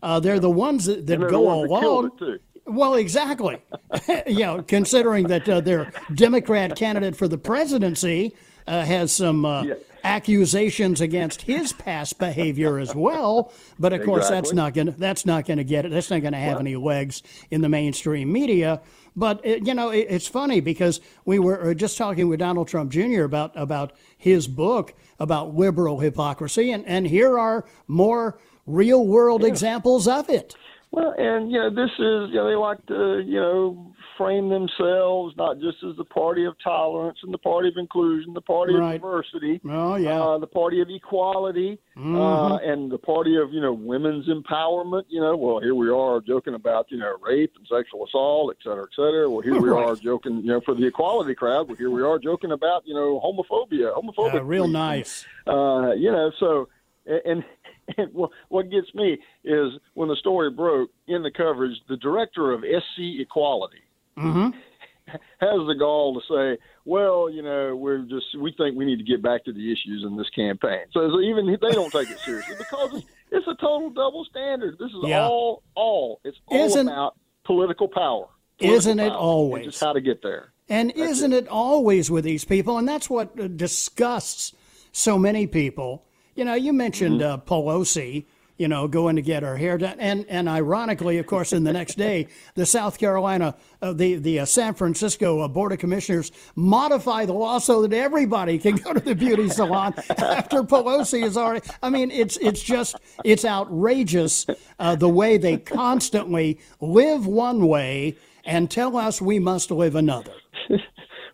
Uh, 0.02 0.18
they're 0.18 0.40
the 0.40 0.50
ones 0.50 0.86
that, 0.86 1.06
that 1.06 1.12
And 1.14 1.22
they're 1.22 1.28
the 1.28 1.36
go 1.36 1.64
along. 1.64 2.40
It. 2.66 2.70
Well, 2.72 2.94
exactly. 2.94 3.62
you 4.26 4.40
know, 4.40 4.62
considering 4.62 5.26
that 5.28 5.48
uh, 5.48 5.60
their 5.60 5.92
Democrat 6.14 6.76
candidate 6.76 7.16
for 7.16 7.28
the 7.28 7.38
presidency 7.38 8.34
uh, 8.66 8.84
has 8.84 9.12
some 9.12 9.44
uh, 9.44 9.62
Yeah. 9.64 9.74
accusations 10.04 11.00
against 11.00 11.42
his 11.42 11.72
past 11.72 12.18
behavior 12.18 12.78
as 12.78 12.94
well, 12.94 13.52
but 13.78 13.92
of 13.92 14.02
course 14.04 14.28
that's 14.28 14.52
not 14.52 14.74
going 14.74 14.86
to 14.86 14.92
that's 14.92 15.26
not 15.26 15.46
going 15.46 15.58
to 15.58 15.64
get 15.64 15.84
it. 15.84 15.90
That's 15.90 16.10
not 16.10 16.20
going 16.22 16.32
to 16.32 16.38
have 16.38 16.58
any 16.60 16.76
legs 16.76 17.22
in 17.50 17.60
the 17.60 17.68
mainstream 17.68 18.32
media. 18.32 18.80
But 19.16 19.44
uh, 19.46 19.56
you 19.62 19.74
know, 19.74 19.90
it, 19.90 20.06
it's 20.08 20.28
funny 20.28 20.60
because 20.60 21.00
we 21.24 21.38
were 21.38 21.70
uh, 21.70 21.74
just 21.74 21.98
talking 21.98 22.28
with 22.28 22.38
Donald 22.38 22.68
Trump 22.68 22.92
Jr. 22.92 23.22
about 23.24 23.52
about 23.56 23.92
his 24.16 24.46
book 24.46 24.94
about 25.18 25.54
liberal 25.56 25.98
hypocrisy, 26.00 26.70
and 26.70 26.86
and 26.86 27.06
here 27.06 27.38
are 27.38 27.64
more 27.88 28.38
real 28.66 29.04
world 29.06 29.42
examples 29.44 30.06
of 30.06 30.30
it. 30.30 30.54
Well, 30.92 31.14
and 31.16 31.52
you 31.52 31.58
know, 31.58 31.70
this 31.70 31.90
is 31.98 32.30
you 32.30 32.34
know 32.36 32.48
they 32.48 32.56
like 32.56 32.84
to 32.86 33.22
you 33.24 33.38
know 33.40 33.92
frame 34.18 34.48
themselves 34.48 35.34
not 35.36 35.58
just 35.60 35.78
as 35.88 35.96
the 35.96 36.04
party 36.04 36.44
of 36.44 36.54
tolerance 36.62 37.18
and 37.22 37.32
the 37.32 37.38
party 37.38 37.68
of 37.68 37.74
inclusion, 37.78 38.34
the 38.34 38.40
party 38.40 38.74
Right. 38.74 38.96
of 38.96 39.00
diversity, 39.00 39.60
Oh, 39.64 39.94
yeah. 39.94 40.10
Mm-hmm. 40.10 40.22
uh, 40.22 40.38
the 40.38 40.46
party 40.48 40.80
of 40.82 40.88
equality, 40.90 41.78
uh, 41.96 42.56
and 42.56 42.90
the 42.90 42.98
party 42.98 43.36
of 43.36 43.52
you 43.52 43.60
know 43.60 43.72
women's 43.72 44.28
empowerment. 44.28 45.04
You 45.08 45.20
know, 45.20 45.36
well 45.36 45.60
here 45.60 45.76
we 45.76 45.88
are 45.90 46.20
joking 46.20 46.54
about 46.54 46.86
you 46.90 46.98
know 46.98 47.14
rape 47.22 47.52
and 47.56 47.66
sexual 47.70 48.04
assault, 48.06 48.54
et 48.58 48.62
cetera, 48.64 48.82
et 48.82 48.94
cetera. 48.96 49.30
Well 49.30 49.42
here 49.42 49.60
we 49.60 49.68
Right. 49.70 49.84
are 49.86 49.94
joking 49.94 50.38
you 50.40 50.48
know 50.48 50.60
for 50.64 50.74
the 50.74 50.86
equality 50.86 51.36
crowd. 51.36 51.68
Well 51.68 51.76
here 51.76 51.90
we 51.90 52.02
are 52.02 52.18
joking 52.18 52.50
about 52.50 52.82
you 52.84 52.94
know 52.94 53.20
homophobia, 53.24 53.94
homophobic. 53.96 54.40
Uh, 54.40 54.44
real 54.44 54.66
nice. 54.66 55.24
Uh, 55.46 55.92
you 55.96 56.10
know, 56.10 56.32
so 56.40 56.68
and, 57.06 57.44
and 57.98 58.12
what 58.12 58.30
what 58.48 58.70
gets 58.70 58.94
me 58.94 59.18
is 59.44 59.72
when 59.94 60.08
the 60.08 60.16
story 60.16 60.50
broke 60.50 60.90
in 61.08 61.22
the 61.22 61.30
coverage, 61.30 61.76
the 61.88 61.96
director 61.96 62.52
of 62.52 62.60
SC 62.62 63.20
Equality 63.20 63.82
has 64.16 65.58
the 65.66 65.74
gall 65.78 66.14
to 66.14 66.20
say, 66.56 66.62
"Well, 66.84 67.28
you 67.30 67.42
know, 67.42 67.74
we're 67.74 68.02
just 68.02 68.26
we 68.38 68.52
think 68.56 68.76
we 68.76 68.84
need 68.84 68.98
to 68.98 69.04
get 69.04 69.22
back 69.22 69.44
to 69.44 69.52
the 69.52 69.72
issues 69.72 70.04
in 70.06 70.16
this 70.16 70.28
campaign." 70.30 70.82
So, 70.92 71.10
so 71.10 71.20
even 71.20 71.46
they 71.46 71.70
don't 71.72 71.90
take 71.92 72.10
it 72.10 72.18
seriously 72.20 72.54
because 72.58 72.94
it's, 72.94 73.06
it's 73.32 73.46
a 73.48 73.54
total 73.60 73.90
double 73.90 74.24
standard. 74.30 74.78
This 74.78 74.90
is 74.90 74.98
Yeah. 75.04 75.26
all 75.26 75.62
all 75.74 76.20
it's 76.24 76.38
all 76.46 76.64
Isn't- 76.66 76.88
about 76.88 77.16
political 77.44 77.88
power. 77.88 78.26
Isn't 78.58 78.98
Political 78.98 79.06
it 79.06 79.10
power, 79.10 79.18
always? 79.18 79.64
just 79.64 79.80
how 79.80 79.94
to 79.94 80.02
get 80.02 80.22
there. 80.22 80.52
And 80.68 80.92
isn't 80.94 81.32
it 81.32 81.48
always 81.48 82.10
with 82.10 82.24
these 82.24 82.44
people? 82.44 82.76
And 82.76 82.86
that's 82.86 83.08
what 83.08 83.40
uh, 83.40 83.48
disgusts 83.48 84.52
so 84.92 85.18
many 85.18 85.46
people. 85.46 86.04
You 86.40 86.46
know, 86.46 86.54
you 86.54 86.72
mentioned 86.72 87.20
uh, 87.20 87.36
Pelosi, 87.36 88.24
you 88.56 88.66
know, 88.66 88.88
going 88.88 89.16
to 89.16 89.20
get 89.20 89.42
her 89.42 89.58
hair 89.58 89.76
done. 89.76 90.00
And, 90.00 90.24
and 90.26 90.48
ironically, 90.48 91.18
of 91.18 91.26
course, 91.26 91.52
in 91.52 91.64
the 91.64 91.72
next 91.74 91.98
day, 91.98 92.28
the 92.54 92.64
South 92.64 92.96
Carolina, 92.96 93.54
uh, 93.82 93.92
the, 93.92 94.14
the 94.14 94.38
uh, 94.38 94.44
San 94.46 94.72
Francisco 94.72 95.40
uh, 95.40 95.48
Board 95.48 95.72
of 95.72 95.80
Commissioners 95.80 96.32
modify 96.56 97.26
the 97.26 97.34
law 97.34 97.58
so 97.58 97.82
that 97.82 97.92
everybody 97.92 98.56
can 98.56 98.76
go 98.76 98.94
to 98.94 99.00
the 99.00 99.14
beauty 99.14 99.50
salon 99.50 99.92
after 100.16 100.62
Pelosi 100.62 101.22
is 101.22 101.36
already. 101.36 101.68
I 101.82 101.90
mean, 101.90 102.10
it's, 102.10 102.38
it's 102.38 102.62
just, 102.62 102.96
it's 103.22 103.44
outrageous 103.44 104.46
uh, 104.78 104.96
the 104.96 105.10
way 105.10 105.36
they 105.36 105.58
constantly 105.58 106.58
live 106.80 107.26
one 107.26 107.68
way 107.68 108.16
and 108.46 108.70
tell 108.70 108.96
us 108.96 109.20
we 109.20 109.38
must 109.38 109.70
live 109.70 109.94
another. 109.94 110.32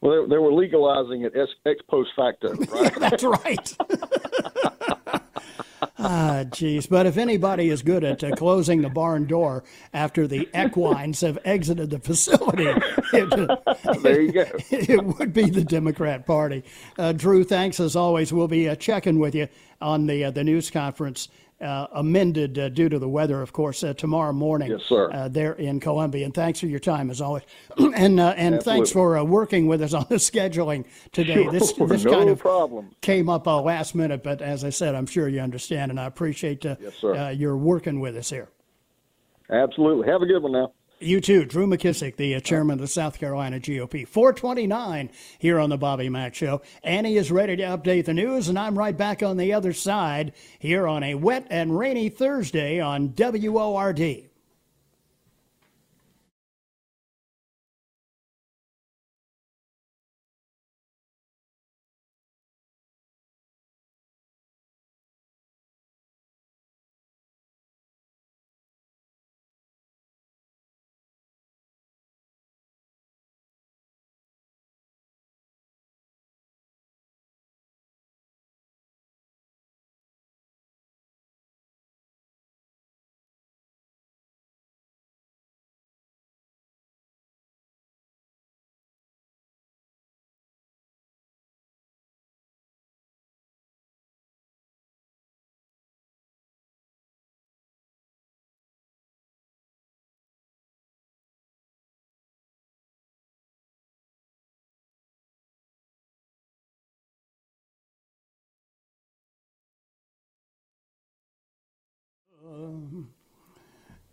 Well, 0.07 0.23
they, 0.23 0.29
they 0.31 0.39
were 0.39 0.53
legalizing 0.53 1.23
it 1.23 1.33
ex, 1.37 1.51
ex 1.65 1.81
post 1.89 2.11
facto, 2.15 2.55
right? 2.55 2.95
That's 3.01 3.25
right. 3.25 3.77
ah, 5.99 6.45
jeez. 6.47 6.89
But 6.89 7.07
if 7.07 7.17
anybody 7.17 7.71
is 7.71 7.83
good 7.83 8.05
at 8.05 8.23
uh, 8.23 8.31
closing 8.37 8.83
the 8.83 8.89
barn 8.89 9.27
door 9.27 9.65
after 9.93 10.29
the 10.29 10.49
equines 10.55 11.23
have 11.23 11.39
exited 11.45 11.91
the 11.91 11.99
facility, 11.99 12.69
it, 13.13 14.03
there 14.03 14.21
you 14.21 14.33
go. 14.33 14.47
it 14.71 15.05
would 15.05 15.33
be 15.33 15.51
the 15.51 15.65
Democrat 15.65 16.25
Party. 16.25 16.63
Uh, 16.97 17.13
Drew, 17.13 17.43
thanks 17.43 17.81
as 17.81 17.97
always. 17.97 18.33
We'll 18.33 18.47
be 18.47 18.69
uh, 18.69 18.77
checking 18.77 19.19
with 19.19 19.35
you 19.35 19.49
on 19.81 20.07
the 20.07 20.27
uh, 20.27 20.31
the 20.31 20.45
news 20.45 20.71
conference 20.71 21.29
uh, 21.61 21.87
amended 21.93 22.59
uh, 22.59 22.69
due 22.69 22.89
to 22.89 22.99
the 22.99 23.09
weather, 23.09 23.41
of 23.41 23.53
course, 23.53 23.83
uh, 23.83 23.95
tomorrow 23.95 24.33
morning. 24.33 24.71
Yes, 24.71 24.83
sir. 24.83 25.11
Uh, 25.11 25.29
there 25.29 25.55
in 25.55 25.81
Columbia. 25.81 26.25
And 26.25 26.35
thanks 26.35 26.61
for 26.61 26.67
your 26.67 26.81
time 26.81 27.11
as 27.11 27.21
always, 27.21 27.45
and 27.79 28.21
uh, 28.21 28.35
and 28.37 28.63
thanks 28.63 28.91
for 28.91 29.17
uh, 29.17 29.25
working 29.25 29.67
with 29.67 29.83
us 29.83 29.95
on 29.95 30.07
the 30.09 30.17
scheduling 30.17 30.85
today. 31.13 31.45
Sure, 31.45 31.53
this 31.53 31.73
this 31.73 32.05
no 32.05 32.11
kind 32.11 32.31
of 32.31 32.39
problem. 32.39 32.91
came 33.01 33.29
up 33.29 33.47
uh, 33.47 33.61
last 33.61 33.95
minute, 33.95 34.23
but 34.23 34.43
as 34.43 34.65
I 34.65 34.71
said, 34.71 34.95
I'm 34.95 35.07
sure 35.07 35.29
you 35.29 35.41
understand, 35.41 35.91
and 35.91 35.99
I 35.99 36.07
appreciate 36.07 36.65
uh, 36.67 36.77
Yes, 36.81 37.03
uh, 37.03 37.29
your 37.29 37.57
working 37.57 38.01
with 38.01 38.17
us 38.17 38.31
here. 38.31 38.49
Absolutely. 39.49 40.09
Have 40.09 40.23
a 40.23 40.27
good 40.27 40.43
one 40.43 40.53
now. 40.53 40.73
You 40.99 41.21
too, 41.21 41.45
Drew 41.45 41.67
McKissick, 41.67 42.17
the 42.17 42.37
uh, 42.37 42.41
chairman 42.41 42.75
of 42.75 42.81
the 42.81 42.87
South 42.87 43.19
Carolina 43.19 43.61
GOP. 43.61 44.09
429 44.09 45.11
here 45.39 45.59
on 45.59 45.69
the 45.69 45.77
Bobby 45.77 46.09
Mack 46.09 46.35
Show. 46.35 46.63
Annie 46.83 47.19
is 47.19 47.31
ready 47.31 47.55
to 47.57 47.63
update 47.65 48.07
the 48.07 48.15
news, 48.15 48.49
and 48.49 48.59
I'm 48.59 48.79
right 48.79 48.97
back 48.97 49.23
on 49.23 49.37
the 49.37 49.53
other 49.53 49.75
side 49.75 50.33
here 50.59 50.89
on 50.89 51.03
a 51.03 51.15
wet 51.15 51.47
and 51.51 51.79
rainy 51.79 52.09
Thursday 52.09 52.81
on 52.81 53.13
WORD. 53.15 54.31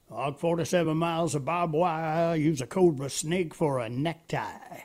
Hog 0.09 0.39
47 0.39 0.95
miles 0.95 1.35
of 1.35 1.45
barbed 1.45 1.73
wire. 1.73 2.35
Use 2.35 2.61
a 2.61 2.67
cobra 2.67 3.09
snake 3.09 3.53
for 3.53 3.79
a 3.79 3.89
necktie. 3.89 4.81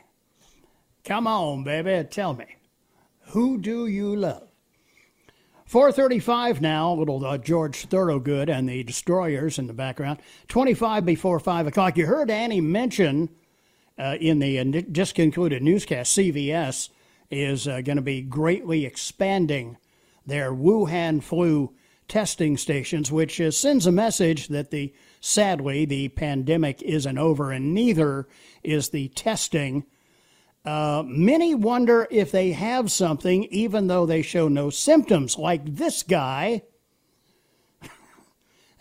Come 1.03 1.27
on, 1.27 1.63
baby. 1.63 2.07
Tell 2.09 2.33
me, 2.33 2.45
who 3.27 3.57
do 3.59 3.87
you 3.87 4.15
love? 4.15 4.47
435 5.65 6.61
now, 6.61 6.93
little 6.93 7.23
uh, 7.23 7.37
George 7.37 7.85
Thorogood 7.85 8.49
and 8.49 8.67
the 8.67 8.83
Destroyers 8.83 9.59
in 9.59 9.67
the 9.67 9.73
background. 9.73 10.19
25 10.47 11.05
before 11.05 11.39
5 11.39 11.67
o'clock. 11.67 11.95
You 11.95 12.07
heard 12.07 12.31
Annie 12.31 12.59
mention 12.59 13.29
uh, 13.99 14.17
in 14.19 14.39
the 14.39 14.59
uh, 14.59 14.81
just 14.91 15.13
concluded 15.13 15.61
newscast, 15.61 16.17
CVS 16.17 16.89
is 17.29 17.67
uh, 17.67 17.81
going 17.81 17.97
to 17.97 18.01
be 18.01 18.21
greatly 18.21 18.85
expanding 18.85 19.77
their 20.25 20.51
Wuhan 20.51 21.21
flu 21.21 21.75
testing 22.09 22.57
stations, 22.57 23.11
which 23.11 23.39
uh, 23.39 23.51
sends 23.51 23.87
a 23.87 23.91
message 23.91 24.49
that 24.49 24.71
the 24.71 24.93
sadly 25.21 25.85
the 25.85 26.09
pandemic 26.09 26.81
isn't 26.81 27.17
over, 27.17 27.51
and 27.51 27.73
neither 27.73 28.27
is 28.63 28.89
the 28.89 29.07
testing. 29.09 29.85
Uh, 30.65 31.03
many 31.05 31.55
wonder 31.55 32.07
if 32.11 32.31
they 32.31 32.51
have 32.51 32.91
something, 32.91 33.45
even 33.45 33.87
though 33.87 34.05
they 34.05 34.21
show 34.21 34.47
no 34.47 34.69
symptoms, 34.69 35.37
like 35.37 35.63
this 35.65 36.03
guy. 36.03 36.63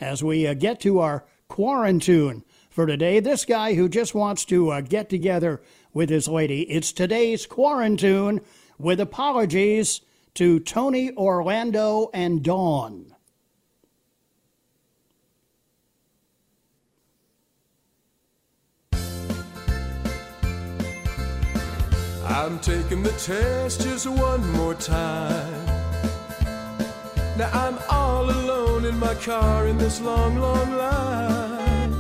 As 0.00 0.24
we 0.24 0.46
uh, 0.46 0.54
get 0.54 0.80
to 0.80 0.98
our 0.98 1.24
quarantine 1.46 2.44
for 2.70 2.86
today, 2.86 3.20
this 3.20 3.44
guy 3.44 3.74
who 3.74 3.88
just 3.88 4.14
wants 4.14 4.44
to 4.46 4.70
uh, 4.70 4.80
get 4.80 5.08
together 5.08 5.62
with 5.92 6.10
his 6.10 6.28
lady. 6.28 6.62
It's 6.62 6.92
today's 6.92 7.46
quarantine 7.46 8.40
with 8.78 9.00
apologies 9.00 10.00
to 10.34 10.60
Tony 10.60 11.12
Orlando 11.16 12.10
and 12.14 12.42
Dawn. 12.42 13.14
I'm 22.40 22.61
taking 22.61 23.03
the 23.03 23.11
test 23.11 23.81
just 23.81 24.07
one 24.07 24.48
more 24.53 24.74
time. 24.74 25.66
Now 27.37 27.51
I'm 27.53 27.77
all 27.90 28.31
alone 28.31 28.85
in 28.85 28.96
my 28.96 29.14
car 29.16 29.66
in 29.66 29.77
this 29.77 30.01
long, 30.01 30.38
long 30.38 30.70
line. 30.77 31.90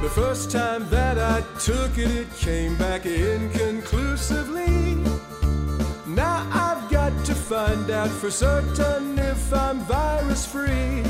The 0.00 0.08
first 0.08 0.50
time 0.50 0.88
that 0.88 1.18
I 1.18 1.42
took 1.60 1.98
it, 1.98 2.10
it 2.10 2.34
came 2.38 2.78
back 2.78 3.04
inconclusively. 3.04 4.96
Now 6.06 6.48
I've 6.50 6.90
got 6.90 7.12
to 7.26 7.34
find 7.34 7.90
out 7.90 8.08
for 8.08 8.30
certain 8.30 9.18
if 9.18 9.52
I'm 9.52 9.80
virus 9.80 10.46
free. 10.46 11.04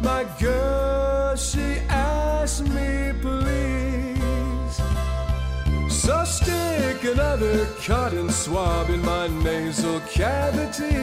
My 0.00 0.24
girl, 0.40 1.36
she 1.36 1.80
asked 1.90 2.66
me, 2.66 3.12
please. 3.20 4.07
So 6.08 6.24
stick 6.24 7.04
another 7.04 7.66
cotton 7.84 8.30
swab 8.30 8.88
in 8.88 9.04
my 9.04 9.28
nasal 9.28 10.00
cavity. 10.08 10.96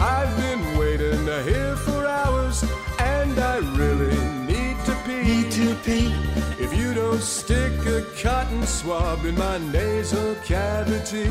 I've 0.00 0.36
been 0.36 0.76
waiting 0.76 1.24
here 1.44 1.76
for 1.76 2.08
hours, 2.08 2.64
and 2.98 3.38
I 3.38 3.58
really 3.78 4.18
need 4.44 4.76
to 4.86 4.96
pee. 5.06 5.22
Need 5.22 5.52
to 5.52 5.76
pee. 5.84 6.12
If 6.58 6.76
you 6.76 6.92
don't 6.92 7.22
stick 7.22 7.86
a 7.86 8.02
cotton 8.20 8.66
swab 8.66 9.24
in 9.26 9.38
my 9.38 9.58
nasal 9.58 10.34
cavity, 10.44 11.30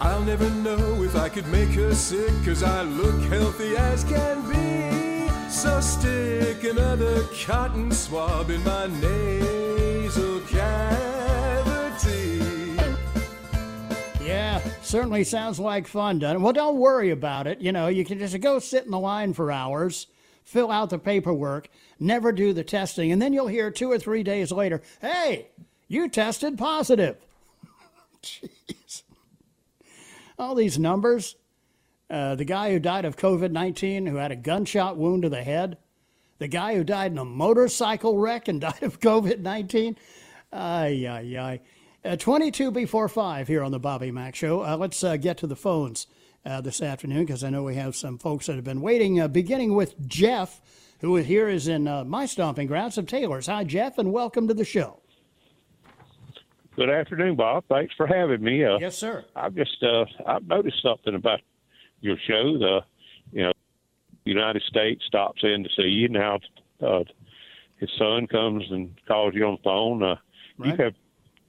I'll 0.00 0.22
never 0.22 0.50
know 0.50 1.04
if 1.04 1.14
I 1.14 1.28
could 1.28 1.46
make 1.52 1.70
her 1.74 1.94
sick, 1.94 2.34
cause 2.44 2.64
I 2.64 2.82
look 2.82 3.22
healthy 3.30 3.76
as 3.76 4.02
can 4.02 4.42
be. 4.50 5.30
So 5.48 5.80
stick 5.80 6.64
another 6.64 7.22
cotton 7.46 7.92
swab 7.92 8.50
in 8.50 8.64
my 8.64 8.88
nasal 8.88 10.40
cavity. 10.48 11.19
Yeah, 14.22 14.60
certainly 14.82 15.24
sounds 15.24 15.58
like 15.58 15.86
fun, 15.86 16.18
doesn't 16.18 16.36
it? 16.36 16.40
Well, 16.40 16.52
don't 16.52 16.76
worry 16.76 17.10
about 17.10 17.46
it. 17.46 17.60
You 17.60 17.72
know, 17.72 17.88
you 17.88 18.04
can 18.04 18.18
just 18.18 18.38
go 18.40 18.58
sit 18.58 18.84
in 18.84 18.90
the 18.90 18.98
line 18.98 19.32
for 19.32 19.50
hours, 19.50 20.06
fill 20.44 20.70
out 20.70 20.90
the 20.90 20.98
paperwork, 20.98 21.68
never 21.98 22.32
do 22.32 22.52
the 22.52 22.64
testing, 22.64 23.10
and 23.12 23.20
then 23.20 23.32
you'll 23.32 23.46
hear 23.46 23.70
two 23.70 23.90
or 23.90 23.98
three 23.98 24.22
days 24.22 24.52
later, 24.52 24.82
hey, 25.00 25.48
you 25.88 26.08
tested 26.08 26.56
positive. 26.56 27.16
Jeez. 28.22 29.02
All 30.38 30.54
these 30.54 30.78
numbers. 30.78 31.36
Uh, 32.08 32.34
the 32.34 32.44
guy 32.44 32.72
who 32.72 32.80
died 32.80 33.04
of 33.04 33.16
COVID 33.16 33.52
19 33.52 34.06
who 34.06 34.16
had 34.16 34.32
a 34.32 34.36
gunshot 34.36 34.96
wound 34.96 35.22
to 35.22 35.28
the 35.28 35.44
head, 35.44 35.78
the 36.38 36.48
guy 36.48 36.74
who 36.74 36.82
died 36.82 37.12
in 37.12 37.18
a 37.18 37.24
motorcycle 37.24 38.18
wreck 38.18 38.48
and 38.48 38.60
died 38.60 38.82
of 38.82 39.00
COVID 39.00 39.40
19. 39.40 39.96
Ay, 40.52 41.06
ay, 41.08 41.38
ay. 41.38 41.60
Uh, 42.02 42.16
22 42.16 42.70
before 42.70 43.08
5 43.08 43.46
here 43.46 43.62
on 43.62 43.72
the 43.72 43.78
Bobby 43.78 44.10
Mack 44.10 44.34
Show. 44.34 44.62
Uh, 44.64 44.76
let's 44.76 45.04
uh, 45.04 45.16
get 45.16 45.36
to 45.38 45.46
the 45.46 45.56
phones 45.56 46.06
uh, 46.46 46.60
this 46.62 46.80
afternoon 46.80 47.26
because 47.26 47.44
I 47.44 47.50
know 47.50 47.62
we 47.62 47.74
have 47.74 47.94
some 47.94 48.16
folks 48.16 48.46
that 48.46 48.54
have 48.56 48.64
been 48.64 48.80
waiting, 48.80 49.20
uh, 49.20 49.28
beginning 49.28 49.74
with 49.74 50.08
Jeff, 50.08 50.62
who 51.00 51.16
here 51.16 51.46
is 51.48 51.68
in 51.68 51.86
uh, 51.86 52.04
my 52.04 52.24
stomping 52.24 52.66
grounds 52.66 52.96
of 52.96 53.06
Taylors. 53.06 53.48
Hi, 53.48 53.64
Jeff, 53.64 53.98
and 53.98 54.12
welcome 54.12 54.48
to 54.48 54.54
the 54.54 54.64
show. 54.64 55.00
Good 56.74 56.88
afternoon, 56.88 57.36
Bob. 57.36 57.64
Thanks 57.68 57.92
for 57.94 58.06
having 58.06 58.42
me. 58.42 58.64
Uh, 58.64 58.78
Yes, 58.78 58.96
sir. 58.96 59.24
I've 59.36 59.54
just 59.54 59.82
uh, 59.82 60.06
I've 60.26 60.46
noticed 60.46 60.80
something 60.82 61.14
about 61.14 61.40
your 62.00 62.16
show. 62.26 62.56
The 62.56 62.80
you 63.32 63.42
know 63.42 63.52
United 64.24 64.62
States 64.62 65.04
stops 65.06 65.42
in 65.42 65.64
to 65.64 65.68
see 65.76 65.82
you. 65.88 66.04
And 66.06 66.14
now 66.14 66.38
uh, 66.80 67.04
his 67.76 67.90
son 67.98 68.26
comes 68.26 68.64
and 68.70 68.94
calls 69.06 69.34
you 69.34 69.44
on 69.46 69.56
the 69.56 69.62
phone. 69.62 70.02
Uh, 70.02 70.16
Right. 70.58 70.78
You 70.78 70.84
have 70.84 70.94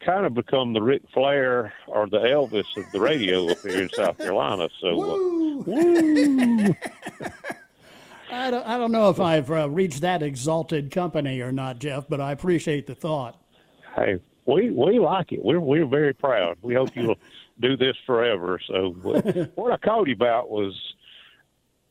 kind 0.06 0.26
of 0.26 0.34
become 0.34 0.74
the 0.74 0.82
Ric 0.82 1.04
Flair 1.14 1.74
or 1.88 2.08
the 2.08 2.20
Elvis 2.20 2.66
of 2.78 2.92
the 2.92 3.00
radio 3.00 3.50
up 3.50 3.60
here 3.60 3.82
in 3.84 3.90
South 3.90 4.18
Carolina. 4.18 4.70
So 4.80 5.02
uh, 5.02 5.64
I 8.32 8.52
don't, 8.52 8.66
I 8.66 8.78
don't 8.78 8.92
know 8.92 9.10
if 9.10 9.20
I've 9.20 9.52
uh, 9.52 9.70
reached 9.70 10.02
that 10.02 10.24
exalted 10.24 10.92
company 10.92 11.42
or 11.42 11.52
not, 11.52 11.80
Jeff, 11.80 12.08
but 12.08 12.22
I 12.22 12.32
appreciate 12.32 12.88
the 12.88 12.96
thought. 12.96 13.42
hey, 13.96 14.20
we 14.46 14.72
we 14.72 15.00
like 15.00 15.32
it. 15.32 15.44
We're 15.44 15.60
we're 15.60 15.86
very 15.86 16.14
proud. 16.14 16.58
We 16.62 16.74
hope 16.74 16.96
you'll 16.96 17.18
do 17.60 17.78
this 17.78 17.96
forever. 18.06 18.60
So 18.68 18.92
what 19.56 19.72
I 19.72 19.78
called 19.78 20.08
you 20.08 20.16
about 20.16 20.50
was 20.50 20.74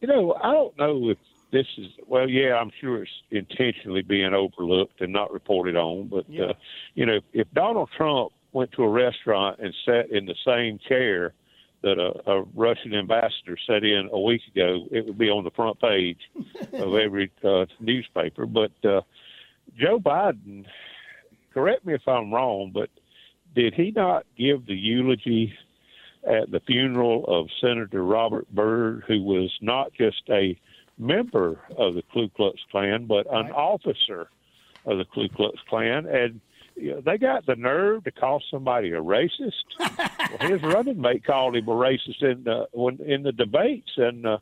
you 0.00 0.08
know, 0.08 0.34
I 0.42 0.52
don't 0.52 0.76
know 0.78 1.10
if 1.10 1.18
this 1.52 1.66
is 1.78 1.86
well. 2.06 2.28
Yeah, 2.28 2.54
I'm 2.54 2.70
sure 2.80 3.02
it's 3.02 3.10
intentionally 3.30 4.02
being 4.02 4.34
overlooked 4.34 5.00
and 5.00 5.12
not 5.12 5.32
reported 5.32 5.76
on. 5.76 6.08
But 6.08 6.28
Yeah. 6.28 6.44
uh, 6.46 6.52
you 6.94 7.06
know, 7.06 7.20
if 7.32 7.46
Donald 7.54 7.90
Trump 7.96 8.32
went 8.52 8.72
to 8.72 8.82
a 8.82 8.88
restaurant 8.88 9.58
and 9.60 9.74
sat 9.84 10.10
in 10.10 10.26
the 10.26 10.34
same 10.44 10.78
chair 10.88 11.34
that 11.82 11.98
a, 11.98 12.30
a 12.30 12.42
Russian 12.54 12.94
ambassador 12.94 13.56
sat 13.66 13.84
in 13.84 14.08
a 14.12 14.20
week 14.20 14.42
ago, 14.54 14.86
it 14.90 15.06
would 15.06 15.18
be 15.18 15.30
on 15.30 15.44
the 15.44 15.50
front 15.52 15.80
page 15.80 16.18
of 16.74 16.94
every 17.04 17.30
uh, 17.42 17.66
newspaper. 17.80 18.46
But 18.46 18.72
uh, 18.84 19.00
Joe 19.78 19.98
Biden, 19.98 20.66
correct 21.54 21.86
me 21.86 21.94
if 21.94 22.06
I'm 22.06 22.32
wrong, 22.32 22.70
but 22.72 22.90
did 23.54 23.74
he 23.74 23.92
not 23.92 24.26
give 24.36 24.66
the 24.66 24.74
eulogy 24.74 25.52
at 26.28 26.50
the 26.50 26.60
funeral 26.60 27.24
of 27.26 27.48
Senator 27.60 28.04
Robert 28.04 28.48
Byrd, 28.54 29.04
who 29.06 29.22
was 29.22 29.50
not 29.62 29.92
just 29.94 30.22
a 30.28 30.58
member 31.00 31.60
of 31.76 31.94
the 31.94 32.02
Ku 32.12 32.28
Klux 32.36 32.60
Klan, 32.70 33.06
but 33.06 33.26
an 33.32 33.50
officer 33.50 34.28
of 34.86 34.98
the 34.98 35.04
Ku 35.06 35.28
Klux 35.28 35.56
Klan? 35.68 36.06
And 36.06 36.40
you 36.76 36.92
know, 36.94 37.00
they 37.00 37.18
got 37.18 37.46
the 37.46 37.56
nerve 37.56 38.04
to 38.04 38.10
call 38.10 38.42
somebody 38.50 38.90
a 38.92 39.00
racist. 39.02 39.64
well, 39.78 40.50
his 40.50 40.62
running 40.62 41.00
mate 41.00 41.24
called 41.24 41.56
him 41.56 41.68
a 41.68 41.72
racist 41.72 42.22
in 42.22 42.44
the 42.44 42.68
when 42.72 42.98
in 43.00 43.22
the 43.22 43.32
debates, 43.32 43.90
and 43.96 44.26
uh, 44.26 44.38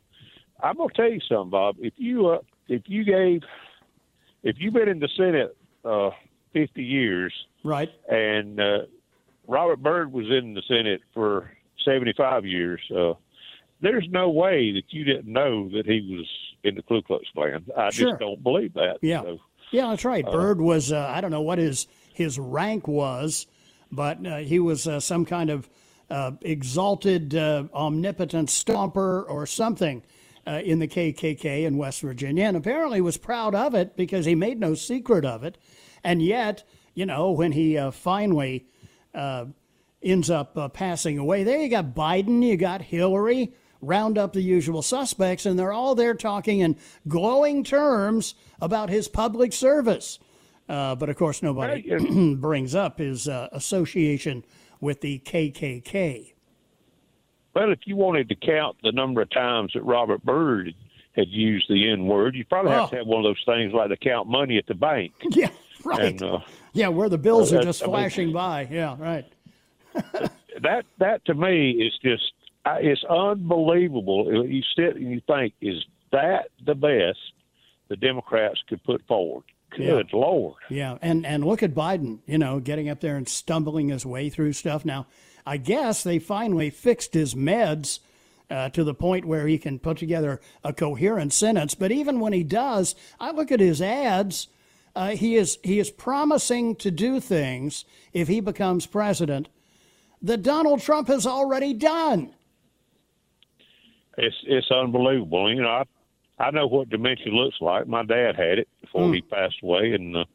I'm 0.61 0.77
gonna 0.77 0.89
tell 0.95 1.09
you 1.11 1.19
something, 1.27 1.49
Bob. 1.49 1.77
If 1.79 1.93
you 1.97 2.27
uh, 2.27 2.39
if 2.67 2.83
you 2.85 3.03
gave 3.03 3.41
if 4.43 4.55
you've 4.59 4.73
been 4.73 4.87
in 4.89 4.99
the 4.99 5.09
Senate 5.17 5.55
uh, 5.83 6.11
50 6.53 6.83
years, 6.83 7.33
Right. 7.63 7.89
and 8.09 8.59
uh, 8.59 8.79
Robert 9.47 9.81
Byrd 9.83 10.13
was 10.13 10.27
in 10.29 10.53
the 10.53 10.61
Senate 10.67 11.01
for 11.13 11.51
75 11.83 12.45
years. 12.45 12.79
Uh, 12.89 13.13
there's 13.81 14.07
no 14.09 14.29
way 14.29 14.71
that 14.73 14.83
you 14.89 15.03
didn't 15.03 15.31
know 15.31 15.69
that 15.69 15.85
he 15.85 16.15
was 16.17 16.27
in 16.63 16.75
the 16.75 16.81
Ku 16.81 17.01
Klux 17.01 17.25
Klan. 17.33 17.65
I 17.77 17.89
Sure. 17.89 18.09
just 18.09 18.19
don't 18.19 18.41
believe 18.43 18.73
that. 18.73 18.97
Yeah. 19.01 19.21
So, 19.21 19.39
Yeah, 19.71 19.89
that's 19.89 20.03
right. 20.05 20.25
Byrd 20.25 20.59
was, 20.59 20.91
uh, 20.91 21.07
I 21.13 21.21
don't 21.21 21.31
know 21.31 21.41
what 21.41 21.57
his, 21.59 21.87
his 22.13 22.37
rank 22.39 22.87
was, 22.87 23.47
but 23.91 24.25
uh, 24.25 24.37
he 24.37 24.59
was 24.59 24.87
uh, 24.87 24.99
some 24.99 25.25
kind 25.25 25.49
of 25.49 25.69
uh, 26.09 26.31
exalted, 26.41 27.35
uh, 27.35 27.65
omnipotent 27.73 28.49
stomper 28.49 29.29
or 29.29 29.45
something 29.45 30.03
uh, 30.47 30.61
in 30.63 30.79
the 30.79 30.87
KKK 30.87 31.65
in 31.65 31.77
West 31.77 32.01
Virginia, 32.01 32.45
and 32.45 32.57
apparently 32.57 32.99
was 33.01 33.17
proud 33.17 33.53
of 33.53 33.75
it 33.75 33.95
because 33.95 34.25
he 34.25 34.33
made 34.35 34.59
no 34.59 34.73
secret 34.73 35.23
of 35.23 35.43
it. 35.43 35.57
And 36.03 36.21
yet, 36.21 36.63
you 36.95 37.05
know, 37.05 37.31
when 37.31 37.51
he 37.51 37.77
uh, 37.77 37.91
finally 37.91 38.65
uh, 39.13 39.45
ends 40.01 40.29
up 40.29 40.57
uh, 40.57 40.67
passing 40.69 41.17
away, 41.19 41.43
there 41.43 41.61
you 41.61 41.69
got 41.69 41.93
Biden, 41.93 42.41
you 42.43 42.57
got 42.57 42.81
Hillary, 42.81 43.53
round 43.81 44.17
up 44.17 44.33
the 44.33 44.41
usual 44.41 44.81
suspects, 44.81 45.45
and 45.45 45.57
they're 45.57 45.71
all 45.73 45.95
there 45.95 46.13
talking 46.13 46.59
in 46.59 46.75
glowing 47.07 47.63
terms 47.63 48.35
about 48.61 48.89
his 48.89 49.07
public 49.07 49.53
service. 49.53 50.19
Uh, 50.67 50.95
but 50.95 51.09
of 51.09 51.15
course, 51.17 51.41
nobody 51.41 52.35
brings 52.35 52.75
up 52.75 52.99
his 52.99 53.27
uh, 53.27 53.47
association 53.51 54.43
with 54.81 55.01
the 55.01 55.19
KKK. 55.19 56.33
well, 57.55 57.71
if 57.71 57.79
you 57.85 57.95
wanted 57.95 58.29
to 58.29 58.35
count 58.35 58.77
the 58.83 58.91
number 58.91 59.21
of 59.21 59.29
times 59.31 59.71
that 59.73 59.83
Robert 59.83 60.23
Byrd 60.23 60.73
had 61.15 61.27
used 61.27 61.65
the 61.69 61.89
N 61.89 62.05
word, 62.05 62.35
you 62.35 62.45
probably 62.45 62.71
have 62.71 62.83
Oh. 62.83 62.87
to 62.91 62.95
have 62.97 63.07
one 63.07 63.19
of 63.19 63.23
those 63.23 63.43
things 63.45 63.73
like 63.73 63.89
to 63.89 63.97
count 63.97 64.27
money 64.29 64.57
at 64.57 64.67
the 64.67 64.75
bank. 64.75 65.13
Yeah, 65.31 65.49
right. 65.83 66.01
And 66.11 66.21
uh, 66.21 66.39
yeah, 66.73 66.87
where 66.89 67.09
the 67.09 67.17
bills 67.17 67.51
are 67.51 67.59
Uh, 67.59 67.63
just 67.63 67.81
I 67.81 67.85
mean- 67.87 67.95
flashing 67.95 68.31
by. 68.33 68.67
Yeah, 68.69 68.95
right. 68.99 69.25
that 70.61 70.85
that 70.99 71.25
to 71.25 71.33
me 71.33 71.71
is 71.71 71.93
just 72.03 72.31
it's 72.79 73.03
unbelievable. 73.03 74.45
You 74.47 74.61
sit 74.75 74.95
and 74.95 75.11
you 75.11 75.21
think, 75.27 75.53
is 75.61 75.83
that 76.11 76.49
the 76.65 76.75
best 76.75 77.19
the 77.87 77.95
Democrats 77.95 78.59
could 78.67 78.83
put 78.83 79.05
forward? 79.07 79.43
Good 79.75 80.13
lord! 80.13 80.55
Yeah, 80.69 80.97
and 81.01 81.25
and 81.25 81.45
look 81.45 81.61
at 81.61 81.75
Biden, 81.75 82.19
you 82.25 82.39
know, 82.39 82.59
getting 82.59 82.89
up 82.89 83.01
there 83.01 83.17
and 83.17 83.29
stumbling 83.29 83.89
his 83.89 84.03
way 84.03 84.29
through 84.29 84.53
stuff. 84.53 84.83
Now, 84.83 85.05
I 85.45 85.57
guess 85.57 86.01
they 86.01 86.17
finally 86.17 86.71
fixed 86.71 87.13
his 87.13 87.35
meds 87.35 87.99
uh, 88.49 88.69
to 88.69 88.83
the 88.83 88.95
point 88.95 89.25
where 89.25 89.45
he 89.45 89.59
can 89.59 89.77
put 89.77 89.97
together 89.97 90.41
a 90.63 90.73
coherent 90.73 91.33
sentence. 91.33 91.75
But 91.75 91.91
even 91.91 92.19
when 92.19 92.33
he 92.33 92.43
does, 92.43 92.95
I 93.19 93.31
look 93.31 93.51
at 93.51 93.59
his 93.59 93.81
ads. 93.81 94.47
Uh, 94.95 95.09
he 95.09 95.35
is 95.35 95.59
he 95.63 95.79
is 95.79 95.91
promising 95.91 96.75
to 96.75 96.89
do 96.89 97.19
things 97.19 97.85
if 98.11 98.27
he 98.27 98.39
becomes 98.39 98.87
president 98.87 99.47
that 100.21 100.41
Donald 100.41 100.81
Trump 100.81 101.07
has 101.07 101.27
already 101.27 101.73
done. 101.73 102.33
It's 104.19 104.35
it's 104.45 104.69
unbelievable. 104.71 105.53
You 105.53 105.61
know, 105.61 105.69
I 105.69 105.83
I 106.37 106.51
know 106.51 106.67
what 106.67 106.89
dementia 106.89 107.31
looks 107.31 107.57
like. 107.61 107.87
My 107.87 108.03
dad 108.03 108.35
had 108.35 108.59
it 108.59 108.67
before 108.81 109.13
he 109.13 109.21
passed 109.21 109.57
away, 109.63 109.93
and 109.93 110.15
uh, 110.15 110.25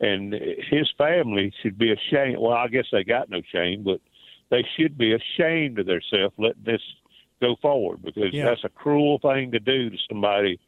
and 0.00 0.32
his 0.70 0.88
family 0.98 1.52
should 1.62 1.78
be 1.78 1.92
ashamed. 1.92 2.38
Well, 2.38 2.52
I 2.52 2.68
guess 2.68 2.86
they 2.92 3.04
got 3.04 3.30
no 3.30 3.40
shame, 3.52 3.82
but 3.84 4.00
they 4.50 4.64
should 4.76 4.96
be 4.98 5.12
ashamed 5.14 5.78
of 5.78 5.86
themselves 5.86 6.34
letting 6.38 6.62
this 6.64 6.82
go 7.40 7.54
forward 7.62 8.02
because 8.02 8.32
Yeah. 8.32 8.46
that's 8.46 8.64
a 8.64 8.68
cruel 8.68 9.18
thing 9.20 9.52
to 9.52 9.60
do 9.60 9.90
to 9.90 9.96
somebody 10.08 10.58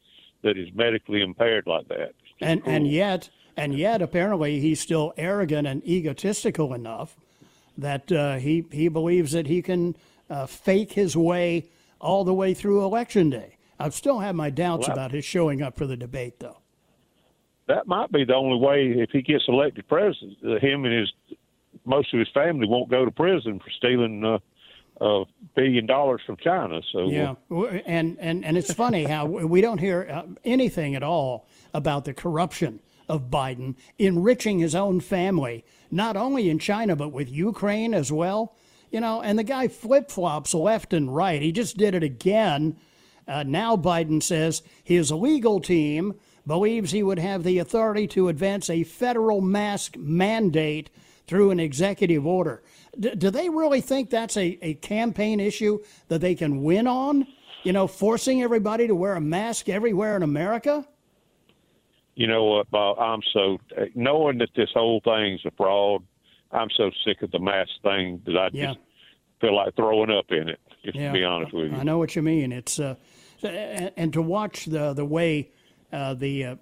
that 0.43 0.57
is 0.57 0.69
medically 0.75 1.21
impaired 1.23 1.67
like 1.67 1.89
that. 1.89 2.13
and 2.41 2.63
and 2.65 2.87
yet 2.89 3.29
and 3.57 3.75
yet 3.75 4.01
apparently 4.01 4.61
he's 4.61 4.81
still 4.81 5.13
arrogant 5.17 5.67
and 5.67 5.85
egotistical 5.87 6.73
enough 6.75 7.17
that 7.77 8.11
uh, 8.13 8.37
he 8.37 8.65
he 8.73 8.89
believes 8.89 9.33
that 9.33 9.47
he 9.49 9.61
can 9.63 9.97
uh, 10.29 10.47
fake 10.47 10.93
his 10.93 11.17
way 11.17 11.65
all 12.01 12.25
the 12.25 12.35
way 12.35 12.55
through 12.55 12.85
election 12.85 13.31
day. 13.31 13.57
I 13.79 13.89
still 13.91 14.19
have 14.21 14.35
my 14.35 14.51
doubts 14.51 14.87
Well, 14.89 14.95
about 14.95 15.13
his 15.13 15.25
showing 15.25 15.63
up 15.63 15.77
for 15.77 15.87
the 15.87 15.97
debate, 15.97 16.39
though. 16.41 16.59
that 17.69 17.87
might 17.87 18.11
be 18.13 18.25
the 18.25 18.35
only 18.35 18.59
way 18.59 18.89
if 19.01 19.11
he 19.11 19.23
gets 19.23 19.45
elected 19.49 19.89
president. 19.89 20.37
Uh, 20.45 20.59
him 20.59 20.85
and 20.85 20.95
his 20.99 21.13
most 21.87 22.13
of 22.13 22.19
his 22.19 22.29
family 22.35 22.67
won't 22.67 22.91
go 22.91 23.05
to 23.05 23.11
prison 23.11 23.59
for 23.59 23.71
stealing 23.71 24.23
uh, 24.25 24.39
a 25.01 25.25
billion 25.55 25.87
dollars 25.87 26.21
from 26.27 26.37
China. 26.37 26.81
So 26.93 27.09
Yeah, 27.09 27.35
and 27.87 28.19
and 28.21 28.45
and 28.45 28.59
it's 28.59 28.73
funny 28.75 29.05
how 29.05 29.25
we 29.27 29.61
don't 29.61 29.79
hear 29.79 30.07
uh, 30.13 30.23
anything 30.45 30.95
at 30.95 31.03
all 31.03 31.47
about 31.73 32.05
the 32.05 32.13
corruption 32.13 32.81
of 33.09 33.31
Biden 33.31 33.77
enriching 33.99 34.59
his 34.59 34.75
own 34.75 35.01
family, 35.01 35.65
not 35.91 36.17
only 36.17 36.51
in 36.51 36.59
China 36.59 36.97
but 36.97 37.11
with 37.13 37.31
Ukraine 37.31 37.95
as 37.95 38.13
well. 38.13 38.55
You 38.91 39.01
know, 39.01 39.23
and 39.23 39.39
the 39.39 39.45
guy 39.45 39.69
flip 39.69 40.11
flops 40.11 40.53
left 40.53 40.93
and 40.93 41.15
right. 41.15 41.41
He 41.41 41.53
just 41.53 41.77
did 41.77 41.95
it 41.95 42.03
again. 42.03 42.77
Uh, 43.29 43.45
now 43.45 43.77
Biden 43.77 44.23
says 44.23 44.63
his 44.83 45.13
legal 45.13 45.61
team 45.61 46.15
believes 46.47 46.91
he 46.91 47.03
would 47.03 47.19
have 47.19 47.45
the 47.45 47.59
authority 47.59 48.07
to 48.09 48.29
advance 48.29 48.69
a 48.69 48.83
federal 48.83 49.41
mask 49.41 49.97
mandate 49.97 50.91
through 51.27 51.53
an 51.53 51.61
executive 51.61 52.27
order. 52.27 52.63
D- 52.99 53.15
do 53.15 53.31
they 53.31 53.49
really 53.49 53.81
think 53.81 54.11
that's 54.11 54.37
a, 54.37 54.59
a 54.63 54.75
campaign 54.75 55.39
issue 55.39 55.79
that 56.09 56.21
they 56.21 56.35
can 56.35 56.63
win 56.63 56.89
on? 56.89 57.27
You 57.63 57.73
know, 57.73 57.87
forcing 57.87 58.43
everybody 58.43 58.89
to 58.89 58.95
wear 58.95 59.15
a 59.15 59.21
mask 59.21 59.69
everywhere 59.69 60.17
in 60.17 60.25
America? 60.25 60.87
you 62.21 62.27
know 62.27 62.45
what, 62.45 62.71
Bob? 62.71 62.99
I'm 62.99 63.23
so 63.33 63.59
knowing 63.95 64.37
that 64.39 64.51
this 64.55 64.69
whole 64.75 65.01
thing's 65.03 65.41
a 65.47 65.51
fraud. 65.53 66.03
I'm 66.53 66.69
so 66.77 66.91
sick 67.05 67.23
of 67.23 67.31
the 67.31 67.39
mask 67.39 67.71
thing 67.83 68.23
that 68.27 68.37
I 68.37 68.51
Yeah. 68.53 68.67
just 68.67 68.79
feel 69.41 69.55
like 69.55 69.75
throwing 69.77 70.11
up 70.11 70.31
in 70.31 70.49
it. 70.49 70.61
Just 70.85 70.97
Yeah, 70.97 71.13
to 71.13 71.19
be 71.19 71.25
honest 71.25 71.53
with 71.53 71.71
you. 71.71 71.77
I 71.77 71.83
know 71.83 71.99
what 71.99 72.17
you 72.17 72.23
mean. 72.23 72.53
It's 72.53 72.79
uh, 72.79 72.95
and, 73.43 74.13
to 74.13 74.23
watch 74.23 74.67
the 74.67 74.93
the 74.93 75.05
way 75.05 75.51
uh, 75.93 76.15
the 76.15 76.45
uh, 76.45 76.57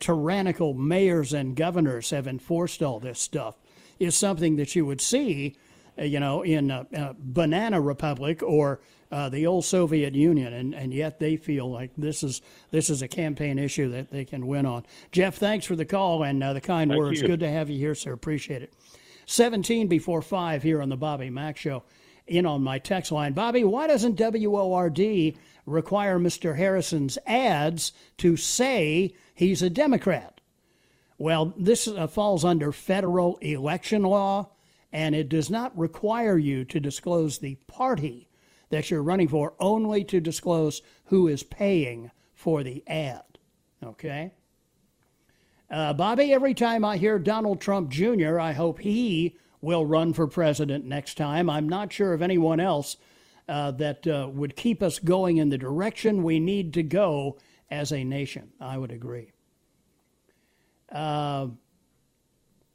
tyrannical 0.00 0.74
mayors 0.74 1.32
and 1.32 1.54
governors 1.54 2.10
have 2.10 2.26
enforced 2.26 2.82
all 2.82 2.98
this 3.00 3.20
stuff 3.20 3.56
is 3.98 4.16
something 4.16 4.56
that 4.56 4.74
you 4.74 4.84
would 4.84 5.00
see, 5.00 5.56
uh, 5.98 6.02
you 6.02 6.18
know, 6.18 6.42
in 6.42 6.70
a, 6.70 6.86
uh, 6.96 7.12
Banana 7.18 7.80
Republic 7.80 8.42
or 8.42 8.80
uh, 9.12 9.28
the 9.28 9.46
old 9.46 9.64
Soviet 9.64 10.14
Union, 10.14 10.52
and, 10.54 10.74
and 10.74 10.92
yet 10.94 11.20
they 11.20 11.36
feel 11.36 11.70
like 11.70 11.90
this 11.98 12.22
is 12.22 12.40
this 12.70 12.88
is 12.88 13.02
a 13.02 13.08
campaign 13.08 13.58
issue 13.58 13.90
that 13.90 14.10
they 14.10 14.24
can 14.24 14.46
win 14.46 14.64
on. 14.64 14.84
Jeff, 15.12 15.36
thanks 15.36 15.66
for 15.66 15.76
the 15.76 15.84
call 15.84 16.22
and 16.22 16.42
uh, 16.42 16.54
the 16.54 16.60
kind 16.62 16.90
Thank 16.90 16.98
words. 16.98 17.20
you. 17.20 17.26
Good 17.28 17.40
to 17.40 17.50
have 17.50 17.68
you 17.68 17.78
here, 17.78 17.94
sir. 17.94 18.12
Appreciate 18.12 18.62
it. 18.62 18.72
17 19.26 19.88
before 19.88 20.22
5 20.22 20.62
here 20.62 20.82
on 20.82 20.88
the 20.88 20.96
Bobby 20.96 21.30
Mack 21.30 21.56
Show. 21.56 21.84
In 22.26 22.46
on 22.46 22.62
my 22.62 22.78
text 22.78 23.10
line. 23.10 23.32
Bobby, 23.32 23.64
why 23.64 23.88
doesn't 23.88 24.18
WORD 24.18 25.00
require 25.66 26.18
Mr. 26.18 26.56
Harrison's 26.56 27.18
ads 27.26 27.92
to 28.18 28.36
say 28.36 29.14
he's 29.34 29.60
a 29.60 29.68
Democrat? 29.68 30.40
Well, 31.18 31.52
this 31.56 31.88
uh, 31.88 32.06
falls 32.06 32.44
under 32.44 32.72
federal 32.72 33.36
election 33.38 34.02
law, 34.02 34.50
and 34.92 35.14
it 35.14 35.28
does 35.28 35.50
not 35.50 35.76
require 35.76 36.38
you 36.38 36.64
to 36.64 36.80
disclose 36.80 37.38
the 37.38 37.56
party 37.66 38.28
that 38.70 38.90
you're 38.90 39.02
running 39.02 39.28
for, 39.28 39.54
only 39.60 40.04
to 40.04 40.20
disclose 40.20 40.80
who 41.06 41.28
is 41.28 41.42
paying 41.42 42.10
for 42.34 42.62
the 42.62 42.82
ad. 42.86 43.22
Okay? 43.84 44.32
Uh, 45.72 45.94
Bobby, 45.94 46.34
every 46.34 46.52
time 46.52 46.84
I 46.84 46.98
hear 46.98 47.18
Donald 47.18 47.58
Trump 47.58 47.88
Jr., 47.88 48.38
I 48.38 48.52
hope 48.52 48.78
he 48.78 49.38
will 49.62 49.86
run 49.86 50.12
for 50.12 50.26
president 50.26 50.84
next 50.84 51.16
time. 51.16 51.48
I'm 51.48 51.66
not 51.66 51.90
sure 51.90 52.12
of 52.12 52.20
anyone 52.20 52.60
else 52.60 52.98
uh, 53.48 53.70
that 53.72 54.06
uh, 54.06 54.28
would 54.30 54.54
keep 54.54 54.82
us 54.82 54.98
going 54.98 55.38
in 55.38 55.48
the 55.48 55.56
direction 55.56 56.22
we 56.22 56.40
need 56.40 56.74
to 56.74 56.82
go 56.82 57.38
as 57.70 57.90
a 57.90 58.04
nation. 58.04 58.52
I 58.60 58.76
would 58.76 58.92
agree. 58.92 59.32
Uh, 60.90 61.46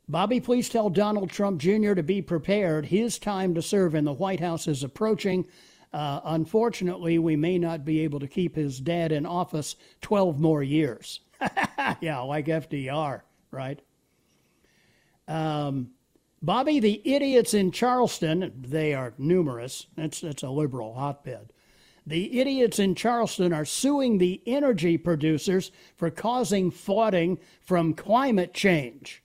Bobby, 0.09 0.39
please 0.39 0.67
tell 0.67 0.89
Donald 0.89 1.29
Trump 1.29 1.61
Jr. 1.61 1.93
to 1.93 2.03
be 2.03 2.23
prepared. 2.23 2.87
His 2.87 3.19
time 3.19 3.53
to 3.53 3.61
serve 3.61 3.93
in 3.93 4.05
the 4.05 4.13
White 4.13 4.39
House 4.39 4.67
is 4.67 4.81
approaching. 4.81 5.45
Uh, 5.93 6.21
unfortunately, 6.23 7.19
we 7.19 7.35
may 7.35 7.59
not 7.59 7.85
be 7.85 7.99
able 7.99 8.19
to 8.21 8.27
keep 8.27 8.55
his 8.55 8.79
dad 8.79 9.11
in 9.11 9.27
office 9.27 9.75
12 10.01 10.39
more 10.39 10.63
years. 10.63 11.19
yeah, 12.01 12.19
like 12.19 12.47
FDR, 12.47 13.21
right? 13.51 13.79
Um, 15.27 15.91
Bobby, 16.41 16.79
the 16.79 17.01
idiots 17.03 17.53
in 17.53 17.71
Charleston, 17.71 18.53
they 18.59 18.93
are 18.93 19.13
numerous. 19.17 19.87
It's, 19.97 20.23
it's 20.23 20.43
a 20.43 20.49
liberal 20.49 20.93
hotbed. 20.93 21.51
The 22.05 22.39
idiots 22.39 22.79
in 22.79 22.95
Charleston 22.95 23.51
are 23.51 23.65
suing 23.65 24.17
the 24.17 24.41
energy 24.45 24.97
producers 24.97 25.71
for 25.97 26.09
causing 26.09 26.71
flooding 26.71 27.37
from 27.61 27.93
climate 27.93 28.53
change. 28.53 29.23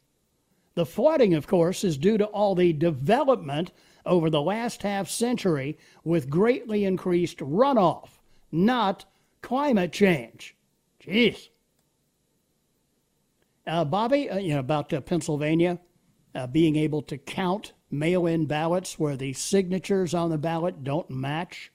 The 0.75 0.87
flooding, 0.87 1.35
of 1.35 1.47
course, 1.47 1.85
is 1.85 1.99
due 1.99 2.19
to 2.19 2.25
all 2.25 2.55
the 2.55 2.73
development 2.73 3.71
over 4.05 4.31
the 4.31 4.43
last 4.43 4.83
half 4.83 5.09
century 5.09 5.79
with 6.03 6.31
greatly 6.31 6.85
increased 6.85 7.39
runoff, 7.39 8.19
not 8.51 9.05
climate 9.43 9.93
change. 9.93 10.57
Jeez. 11.01 11.51
Uh, 13.67 13.85
Bobby, 13.85 14.29
uh, 14.29 14.39
you 14.39 14.55
know, 14.55 14.61
about 14.61 14.93
uh, 14.93 15.01
Pennsylvania 15.01 15.79
uh, 16.35 16.47
being 16.47 16.77
able 16.77 17.03
to 17.03 17.19
count 17.19 17.73
mail 17.91 18.27
in 18.27 18.47
ballots 18.47 18.99
where 18.99 19.17
the 19.17 19.33
signatures 19.33 20.15
on 20.15 20.31
the 20.31 20.39
ballot 20.39 20.83
don't 20.83 21.11
match. 21.11 21.71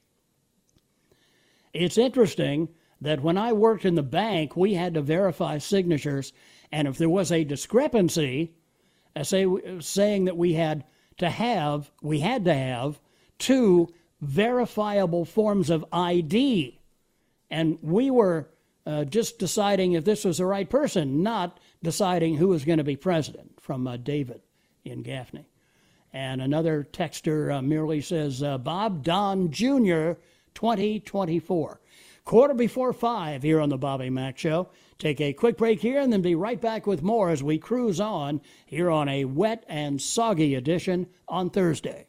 It's 1.73 1.97
interesting 1.97 2.69
that 2.99 3.21
when 3.21 3.37
I 3.37 3.53
worked 3.53 3.85
in 3.85 3.95
the 3.95 4.03
bank, 4.03 4.57
we 4.57 4.73
had 4.73 4.95
to 4.95 5.01
verify 5.01 5.59
signatures, 5.59 6.33
and 6.71 6.87
if 6.87 6.97
there 6.97 7.09
was 7.09 7.31
a 7.31 7.43
discrepancy, 7.43 8.55
uh, 9.15 9.23
say, 9.23 9.45
saying 9.79 10.25
that 10.25 10.37
we 10.37 10.53
had 10.53 10.83
to 11.19 11.29
have, 11.29 11.91
we 12.01 12.19
had 12.19 12.45
to 12.45 12.53
have 12.53 12.99
two 13.37 13.93
verifiable 14.19 15.23
forms 15.23 15.69
of 15.69 15.85
ID. 15.93 16.79
And 17.49 17.77
we 17.81 18.09
were 18.09 18.49
uh, 18.85 19.05
just 19.05 19.39
deciding 19.39 19.93
if 19.93 20.05
this 20.05 20.25
was 20.25 20.39
the 20.39 20.45
right 20.45 20.69
person, 20.69 21.21
not 21.21 21.59
deciding 21.83 22.35
who 22.35 22.47
was 22.47 22.65
going 22.65 22.77
to 22.77 22.83
be 22.83 22.95
president 22.95 23.59
from 23.59 23.87
uh, 23.87 23.97
David 23.97 24.41
in 24.83 25.03
Gaffney. 25.03 25.47
And 26.13 26.41
another 26.41 26.87
texter 26.91 27.53
uh, 27.53 27.61
merely 27.61 28.01
says, 28.01 28.41
uh, 28.41 28.57
Bob 28.57 29.03
Don 29.03 29.51
Jr., 29.51 30.13
2024. 30.55 31.79
Quarter 32.25 32.53
before 32.55 32.91
five 32.91 33.43
here 33.43 33.61
on 33.61 33.69
the 33.69 33.77
Bobby 33.77 34.09
Mack 34.09 34.37
Show. 34.37 34.69
Take 34.99 35.21
a 35.21 35.31
quick 35.31 35.57
break 35.57 35.79
here 35.79 36.01
and 36.01 36.11
then 36.11 36.21
be 36.21 36.35
right 36.35 36.59
back 36.59 36.87
with 36.87 37.03
more 37.03 37.29
as 37.29 37.43
we 37.43 37.57
cruise 37.57 37.99
on 37.99 38.41
here 38.65 38.89
on 38.89 39.07
a 39.07 39.25
wet 39.25 39.63
and 39.69 40.01
soggy 40.01 40.55
edition 40.55 41.07
on 41.27 41.49
Thursday. 41.49 42.07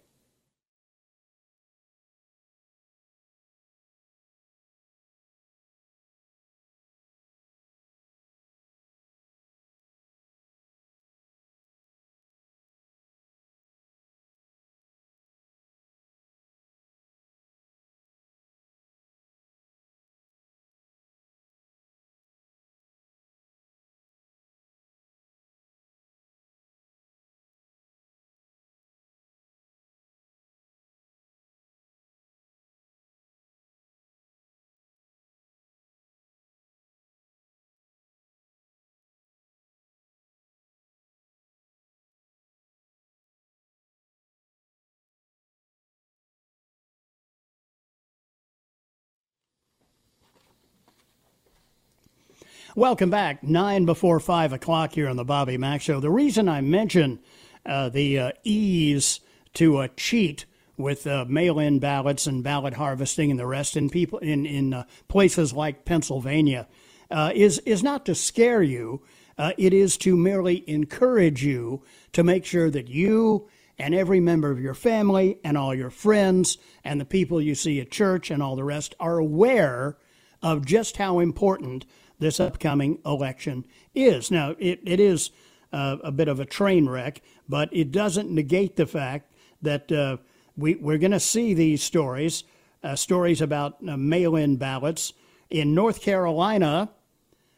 Welcome 52.79 53.11
back. 53.11 53.43
Nine 53.43 53.87
before 53.87 54.21
five 54.21 54.53
o'clock 54.53 54.93
here 54.93 55.09
on 55.09 55.17
the 55.17 55.25
Bobby 55.25 55.59
Mack 55.59 55.81
Show. 55.81 55.99
The 55.99 56.12
reason 56.12 56.49
I 56.49 56.61
mention 56.61 57.19
uh, 57.67 57.88
the 57.88 58.21
uh, 58.21 58.31
ease 58.45 59.19
to 59.55 59.79
uh, 59.79 59.88
cheat 59.97 60.47
with 60.77 61.05
uh, 61.05 61.25
mail-in 61.27 61.81
ballots 61.81 62.29
and 62.29 62.45
ballot 62.45 62.75
harvesting 62.75 63.33
and 63.33 63.41
the 63.41 63.49
rest 63.49 63.77
in 63.77 63.91
people 63.91 64.21
in 64.21 64.47
in 64.47 64.73
uh, 64.73 64.85
places 65.09 65.53
like 65.53 65.87
Pennsylvania 65.87 66.69
uh, 67.11 67.33
is 67.35 67.59
is 67.67 67.83
not 67.83 68.07
to 68.07 68.14
scare 68.14 68.62
you. 68.62 69.03
it 69.37 69.75
is 69.75 69.97
to 69.97 70.17
merely 70.17 70.62
encourage 70.71 71.43
you 71.43 71.83
to 72.12 72.23
make 72.23 72.45
sure 72.45 72.71
that 72.71 72.87
you 72.87 73.49
and 73.77 73.93
every 73.93 74.21
member 74.21 74.53
of 74.53 74.61
your 74.61 74.75
family 74.75 75.41
and 75.43 75.59
all 75.59 75.75
your 75.75 75.91
friends 75.91 76.59
and 76.85 77.01
the 77.01 77.05
people 77.05 77.41
you 77.41 77.57
see 77.57 77.81
at 77.81 77.91
church 77.91 78.31
and 78.31 78.41
all 78.41 78.55
the 78.55 78.62
rest 78.62 78.95
are 79.01 79.19
aware 79.19 79.99
of 80.41 80.64
just 80.64 80.99
how 80.99 81.19
important 81.19 81.85
this 82.18 82.40
upcoming 82.40 82.98
election 83.04 83.64
is. 83.94 84.31
Now, 84.31 84.54
it, 84.59 84.81
it 84.85 85.00
is 85.00 85.31
uh, 85.72 85.96
a 86.02 86.12
bit 86.12 86.28
of 86.28 86.40
a 86.40 86.44
train 86.44 86.88
wreck, 86.88 87.22
but 87.48 87.68
it 87.72 87.92
doesn't 87.92 88.31
negate 88.31 88.76
the 88.76 88.87
fact 88.87 89.33
that 89.62 89.90
uh, 89.92 90.16
we, 90.57 90.74
we're 90.76 90.98
going 90.98 91.12
to 91.12 91.20
see 91.20 91.54
these 91.54 91.83
stories, 91.83 92.44
uh, 92.83 92.96
stories 92.96 93.40
about 93.40 93.76
uh, 93.87 93.96
mail 93.96 94.37
in 94.37 94.57
ballots. 94.57 95.12
In 95.50 95.74
North 95.74 96.02
Carolina, 96.02 96.90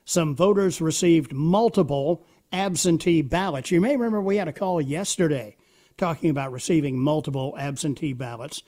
some 0.05 0.35
voters 0.35 0.81
received 0.81 1.33
multiple 1.33 2.25
absentee 2.53 3.23
ballots. 3.23 3.71
You 3.71 3.81
may 3.81 3.97
remember 3.97 4.21
we 4.21 4.37
had 4.37 4.49
a 4.49 4.53
call 4.53 4.81
yesterday 4.81 5.57
talking 5.97 6.31
about 6.31 6.53
receiving 6.53 6.99
multiple 6.99 7.55
absentee 7.59 8.13
ballots, 8.13 8.63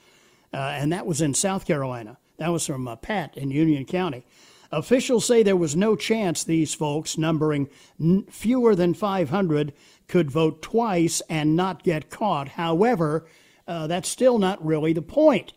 uh, 0.53 0.57
and 0.57 0.91
that 0.93 1.05
was 1.05 1.21
in 1.21 1.33
South 1.33 1.65
Carolina. 1.65 2.17
That 2.37 2.51
was 2.51 2.65
from 2.65 2.87
uh, 2.87 2.95
Pat 2.95 3.37
in 3.37 3.51
Union 3.51 3.85
County. 3.85 4.25
Officials 4.73 5.25
say 5.25 5.43
there 5.43 5.55
was 5.55 5.75
no 5.75 5.95
chance 5.95 6.43
these 6.43 6.73
folks, 6.73 7.15
numbering 7.15 7.69
n- 8.01 8.25
fewer 8.29 8.75
than 8.75 8.95
500, 8.95 9.71
could 10.07 10.31
vote 10.31 10.63
twice 10.63 11.21
and 11.29 11.55
not 11.55 11.83
get 11.83 12.09
caught. 12.09 12.49
However, 12.49 13.27
uh, 13.67 13.85
that's 13.85 14.09
still 14.09 14.39
not 14.39 14.65
really 14.65 14.91
the 14.91 15.01
point. 15.01 15.53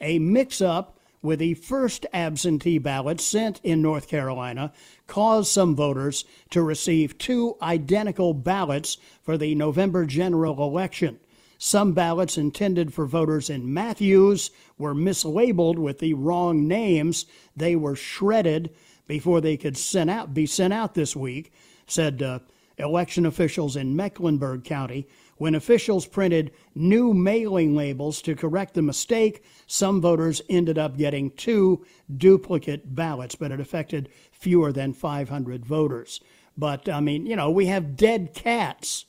A 0.00 0.20
mix 0.20 0.60
up 0.60 0.96
with 1.22 1.40
the 1.40 1.54
first 1.54 2.06
absentee 2.12 2.78
ballot 2.78 3.20
sent 3.20 3.60
in 3.64 3.82
North 3.82 4.08
Carolina 4.08 4.72
caused 5.08 5.50
some 5.50 5.74
voters 5.74 6.24
to 6.50 6.62
receive 6.62 7.18
two 7.18 7.56
identical 7.62 8.32
ballots 8.32 8.96
for 9.22 9.36
the 9.36 9.54
November 9.56 10.06
general 10.06 10.62
election. 10.62 11.18
Some 11.64 11.92
ballots 11.92 12.36
intended 12.36 12.92
for 12.92 13.06
voters 13.06 13.48
in 13.48 13.72
Matthews 13.72 14.50
were 14.78 14.96
mislabeled 14.96 15.76
with 15.76 16.00
the 16.00 16.12
wrong 16.12 16.66
names. 16.66 17.24
They 17.54 17.76
were 17.76 17.94
shredded 17.94 18.74
before 19.06 19.40
they 19.40 19.56
could 19.56 19.76
sent 19.76 20.10
out, 20.10 20.34
be 20.34 20.44
sent 20.44 20.72
out 20.72 20.94
this 20.94 21.14
week, 21.14 21.52
said 21.86 22.20
uh, 22.20 22.40
election 22.78 23.24
officials 23.24 23.76
in 23.76 23.94
Mecklenburg 23.94 24.64
County. 24.64 25.06
When 25.36 25.54
officials 25.54 26.04
printed 26.04 26.50
new 26.74 27.14
mailing 27.14 27.76
labels 27.76 28.20
to 28.22 28.34
correct 28.34 28.74
the 28.74 28.82
mistake, 28.82 29.44
some 29.68 30.00
voters 30.00 30.42
ended 30.48 30.78
up 30.78 30.98
getting 30.98 31.30
two 31.30 31.86
duplicate 32.16 32.92
ballots, 32.96 33.36
but 33.36 33.52
it 33.52 33.60
affected 33.60 34.08
fewer 34.32 34.72
than 34.72 34.94
500 34.94 35.64
voters. 35.64 36.20
But, 36.58 36.88
I 36.88 36.98
mean, 36.98 37.24
you 37.24 37.36
know, 37.36 37.52
we 37.52 37.66
have 37.66 37.96
dead 37.96 38.34
cats 38.34 39.04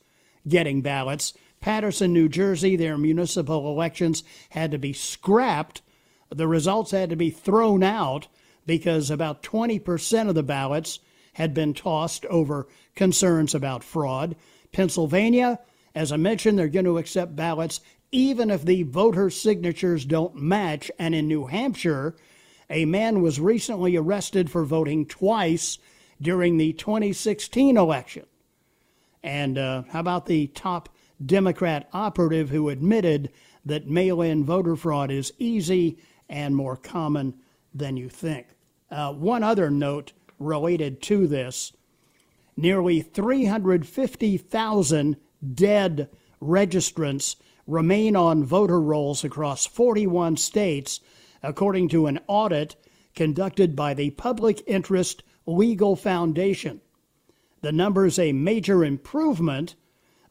getting 0.48 0.84
ballots 0.84 1.34
Paterson, 1.64 2.12
New 2.12 2.28
Jersey, 2.28 2.76
their 2.76 2.98
municipal 2.98 3.72
elections 3.72 4.26
had 4.50 4.72
to 4.72 4.78
be 4.78 4.92
scrapped. 4.92 5.82
The 6.30 6.46
results 6.46 6.92
had 6.92 7.10
to 7.10 7.16
be 7.16 7.30
thrown 7.30 7.84
out 7.84 8.28
because 8.66 9.10
about 9.10 9.42
20% 9.44 10.28
of 10.28 10.36
the 10.36 10.44
ballots 10.44 11.00
had 11.36 11.54
been 11.54 11.74
tossed 11.74 12.26
over 12.26 12.68
concerns 12.98 13.56
about 13.56 13.82
fraud. 13.82 14.36
Pennsylvania, 14.74 15.58
as 15.96 16.12
I 16.12 16.18
mentioned, 16.18 16.60
they're 16.60 16.68
going 16.68 16.84
to 16.84 16.98
accept 16.98 17.38
ballots 17.38 17.80
even 18.12 18.52
if 18.52 18.66
the 18.66 18.84
voter 18.84 19.30
signatures 19.30 20.04
don't 20.04 20.36
match. 20.36 20.92
And 21.00 21.16
in 21.16 21.30
New 21.30 21.46
Hampshire, 21.46 22.14
a 22.70 22.84
man 22.84 23.22
was 23.22 23.40
recently 23.40 23.96
arrested 23.96 24.52
for 24.52 24.66
voting 24.66 25.06
twice 25.06 25.78
during 26.22 26.58
the 26.58 26.74
2016 26.74 27.78
election. 27.78 28.26
And 29.24 29.58
uh, 29.58 29.84
how 29.90 30.02
about 30.02 30.26
the 30.26 30.48
top 30.48 30.90
Democrat 31.26 31.88
operative 31.94 32.50
who 32.50 32.70
admitted 32.70 33.32
that 33.66 33.88
mail 33.88 34.22
in 34.22 34.44
voter 34.44 34.76
fraud 34.76 35.10
is 35.12 35.32
easy 35.38 35.98
and 36.30 36.56
more 36.56 36.76
common 36.76 37.36
than 37.74 37.98
you 37.98 38.10
think. 38.10 38.48
Uh, 38.92 39.14
one 39.14 39.44
other 39.44 39.70
note 39.70 40.14
related 40.40 41.02
to 41.02 41.28
this 41.28 41.74
nearly 42.56 43.02
350,000 43.02 45.18
dead 45.54 46.10
registrants 46.42 47.36
remain 47.66 48.16
on 48.16 48.44
voter 48.44 48.80
rolls 48.80 49.24
across 49.24 49.66
41 49.66 50.38
states, 50.38 51.00
according 51.42 51.90
to 51.90 52.06
an 52.08 52.20
audit 52.28 52.76
conducted 53.16 53.76
by 53.76 53.94
the 53.94 54.10
Public 54.12 54.62
Interest 54.68 55.24
Legal 55.46 55.96
Foundation. 55.96 56.82
The 57.62 57.72
number 57.72 58.06
is 58.06 58.20
a 58.20 58.34
major 58.34 58.84
improvement 58.84 59.76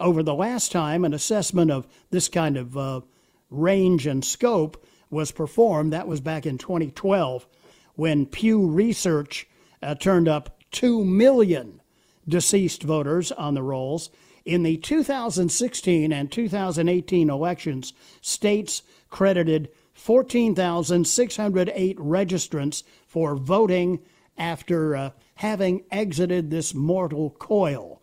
over 0.02 0.22
the 0.22 0.34
last 0.34 0.72
time 0.72 1.04
an 1.04 1.14
assessment 1.14 1.70
of 1.70 1.86
this 2.10 2.28
kind 2.28 2.56
of 2.56 2.76
uh, 2.76 3.02
range 3.50 4.06
and 4.06 4.24
scope 4.24 4.84
was 5.10 5.30
performed. 5.30 5.92
That 5.92 6.08
was 6.08 6.20
back 6.20 6.44
in 6.44 6.58
2012 6.58 7.46
when 7.94 8.26
Pew 8.26 8.66
Research 8.66 9.46
uh, 9.82 9.94
turned 9.94 10.28
up 10.28 10.58
2 10.72 11.04
million 11.04 11.80
deceased 12.28 12.82
voters 12.82 13.30
on 13.32 13.54
the 13.54 13.62
rolls. 13.62 14.10
In 14.44 14.64
the 14.64 14.76
2016 14.76 16.12
and 16.12 16.32
2018 16.32 17.30
elections, 17.30 17.92
states 18.20 18.82
credited 19.08 19.70
14,608 19.94 21.96
registrants 21.98 22.82
for 23.06 23.36
voting 23.36 24.00
after 24.36 24.96
uh, 24.96 25.10
having 25.36 25.84
exited 25.92 26.50
this 26.50 26.74
mortal 26.74 27.30
coil. 27.30 28.01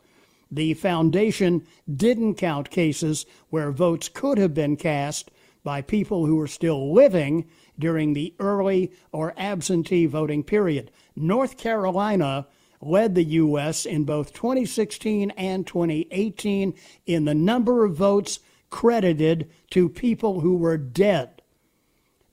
The 0.52 0.74
foundation 0.74 1.66
didn't 1.94 2.36
count 2.36 2.72
cases 2.72 3.26
where 3.50 3.72
votes 3.72 4.10
could 4.10 4.38
have 4.38 4.54
been 4.54 4.78
cast 4.78 5.30
by 5.64 5.82
people 5.82 6.26
who 6.26 6.38
were 6.38 6.48
still 6.48 6.94
living 6.94 7.48
during 7.78 8.14
the 8.14 8.34
early 8.40 8.92
or 9.12 9.34
absentee 9.38 10.06
voting 10.06 10.44
period. 10.44 10.92
North 11.16 11.58
Carolina 11.58 12.48
led 12.82 13.14
the 13.14 13.24
U.S. 13.24 13.86
in 13.86 14.06
both 14.06 14.34
2016 14.34 15.32
and 15.32 15.68
2018 15.68 16.74
in 17.06 17.26
the 17.26 17.36
number 17.36 17.86
of 17.86 17.96
votes 17.96 18.40
credited 18.70 19.50
to 19.72 19.90
people 19.90 20.40
who 20.40 20.56
were 20.56 20.78
dead. 20.78 21.42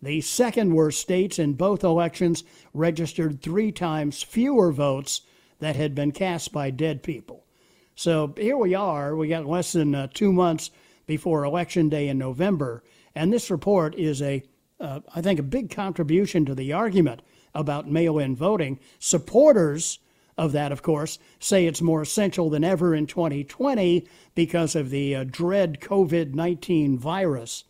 The 0.00 0.20
second 0.20 0.74
worst 0.74 1.00
states 1.00 1.38
in 1.38 1.54
both 1.54 1.82
elections 1.82 2.44
registered 2.72 3.42
three 3.42 3.72
times 3.72 4.22
fewer 4.22 4.70
votes 4.70 5.22
that 5.58 5.76
had 5.76 5.94
been 5.94 6.12
cast 6.12 6.52
by 6.52 6.70
dead 6.70 7.02
people. 7.02 7.45
So 7.98 8.34
here 8.36 8.58
we 8.58 8.74
are. 8.74 9.16
We 9.16 9.28
got 9.28 9.46
less 9.46 9.72
than 9.72 9.94
uh, 9.94 10.08
two 10.12 10.30
months 10.30 10.70
before 11.06 11.44
Election 11.44 11.88
Day 11.88 12.08
in 12.08 12.18
November. 12.18 12.84
And 13.14 13.32
this 13.32 13.50
report 13.50 13.94
is 13.94 14.20
a, 14.20 14.42
uh, 14.78 15.00
I 15.14 15.22
think, 15.22 15.40
a 15.40 15.42
big 15.42 15.70
contribution 15.70 16.44
to 16.44 16.54
the 16.54 16.74
argument 16.74 17.22
about 17.54 17.90
mail 17.90 18.18
in 18.18 18.36
voting. 18.36 18.78
Supporters 18.98 19.98
of 20.36 20.52
that, 20.52 20.72
of 20.72 20.82
course, 20.82 21.18
say 21.40 21.64
it's 21.64 21.80
more 21.80 22.02
essential 22.02 22.50
than 22.50 22.64
ever 22.64 22.94
in 22.94 23.06
2020 23.06 24.06
because 24.34 24.76
of 24.76 24.90
the 24.90 25.16
uh, 25.16 25.24
dread 25.24 25.80
COVID 25.80 26.34
19 26.34 26.98
virus. 26.98 27.64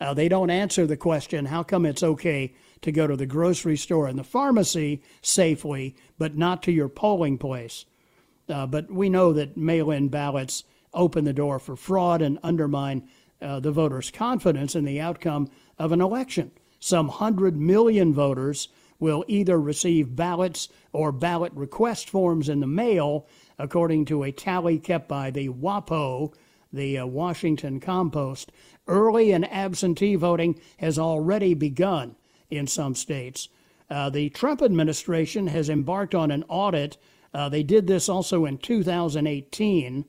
Uh, 0.00 0.14
they 0.14 0.28
don't 0.28 0.50
answer 0.50 0.86
the 0.86 0.96
question 0.96 1.46
how 1.46 1.64
come 1.64 1.84
it's 1.84 2.04
okay 2.04 2.54
to 2.82 2.92
go 2.92 3.08
to 3.08 3.16
the 3.16 3.26
grocery 3.26 3.76
store 3.76 4.06
and 4.06 4.16
the 4.16 4.22
pharmacy 4.22 5.02
safely, 5.22 5.96
but 6.18 6.36
not 6.36 6.62
to 6.62 6.70
your 6.70 6.88
polling 6.88 7.36
place? 7.36 7.84
Uh, 8.48 8.66
but 8.66 8.90
we 8.90 9.08
know 9.08 9.32
that 9.32 9.56
mail 9.56 9.90
in 9.90 10.08
ballots 10.08 10.64
open 10.94 11.24
the 11.24 11.32
door 11.32 11.58
for 11.58 11.76
fraud 11.76 12.22
and 12.22 12.38
undermine 12.42 13.08
uh, 13.42 13.60
the 13.60 13.72
voters' 13.72 14.10
confidence 14.10 14.74
in 14.74 14.84
the 14.84 15.00
outcome 15.00 15.48
of 15.78 15.92
an 15.92 16.00
election. 16.00 16.50
Some 16.78 17.08
100 17.08 17.56
million 17.56 18.14
voters 18.14 18.68
will 18.98 19.24
either 19.28 19.60
receive 19.60 20.16
ballots 20.16 20.68
or 20.92 21.12
ballot 21.12 21.52
request 21.52 22.08
forms 22.08 22.48
in 22.48 22.60
the 22.60 22.66
mail, 22.66 23.26
according 23.58 24.04
to 24.06 24.22
a 24.22 24.32
tally 24.32 24.78
kept 24.78 25.08
by 25.08 25.30
the 25.30 25.48
WAPO, 25.48 26.32
the 26.72 26.98
uh, 26.98 27.06
Washington 27.06 27.80
Compost. 27.80 28.52
Early 28.86 29.32
and 29.32 29.50
absentee 29.50 30.14
voting 30.14 30.60
has 30.78 30.98
already 30.98 31.54
begun 31.54 32.16
in 32.50 32.66
some 32.66 32.94
states. 32.94 33.48
Uh, 33.90 34.10
the 34.10 34.30
Trump 34.30 34.62
administration 34.62 35.46
has 35.48 35.68
embarked 35.68 36.14
on 36.14 36.30
an 36.30 36.44
audit. 36.48 36.96
Uh, 37.36 37.50
they 37.50 37.62
did 37.62 37.86
this 37.86 38.08
also 38.08 38.46
in 38.46 38.56
2018 38.56 40.06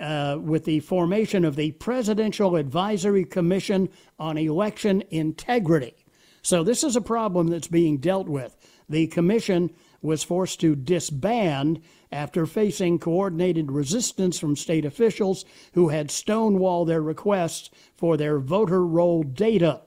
uh, 0.00 0.36
with 0.42 0.64
the 0.64 0.80
formation 0.80 1.44
of 1.44 1.54
the 1.54 1.70
Presidential 1.70 2.56
Advisory 2.56 3.24
Commission 3.24 3.88
on 4.18 4.36
Election 4.36 5.04
Integrity. 5.10 5.94
So, 6.42 6.64
this 6.64 6.82
is 6.82 6.96
a 6.96 7.00
problem 7.00 7.46
that's 7.46 7.68
being 7.68 7.98
dealt 7.98 8.28
with. 8.28 8.56
The 8.88 9.06
commission 9.06 9.70
was 10.02 10.24
forced 10.24 10.58
to 10.62 10.74
disband 10.74 11.80
after 12.10 12.44
facing 12.44 12.98
coordinated 12.98 13.70
resistance 13.70 14.36
from 14.36 14.56
state 14.56 14.84
officials 14.84 15.44
who 15.74 15.90
had 15.90 16.08
stonewalled 16.08 16.88
their 16.88 17.02
requests 17.02 17.70
for 17.94 18.16
their 18.16 18.40
voter 18.40 18.84
roll 18.84 19.22
data. 19.22 19.82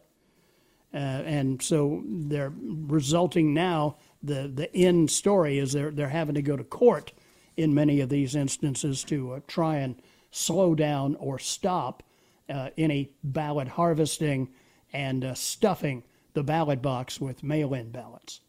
Uh, 0.94 0.98
and 0.98 1.62
so 1.62 2.02
they're 2.06 2.54
resulting 2.58 3.54
now, 3.54 3.98
the, 4.22 4.52
the 4.54 4.74
end 4.76 5.10
story 5.12 5.60
is 5.60 5.74
they're, 5.74 5.92
they're 5.92 6.10
having 6.10 6.36
to 6.36 6.42
go 6.42 6.58
to 6.58 6.64
court 6.64 7.14
in 7.58 7.74
many 7.74 8.02
of 8.02 8.10
these 8.10 8.36
instances 8.36 9.04
to 9.06 9.34
uh, 9.34 9.40
try 9.48 9.78
and 9.78 10.02
slow 10.32 10.76
down 10.76 11.16
or 11.16 11.40
stop 11.40 12.04
uh, 12.50 12.70
any 12.78 13.12
ballot 13.24 13.68
harvesting 13.68 14.50
and 14.94 15.24
uh, 15.24 15.34
stuffing 15.34 16.04
the 16.34 16.44
ballot 16.44 16.82
box 16.82 17.20
with 17.20 17.44
mail 17.44 17.74
in 17.74 17.92
ballots. 17.92 18.42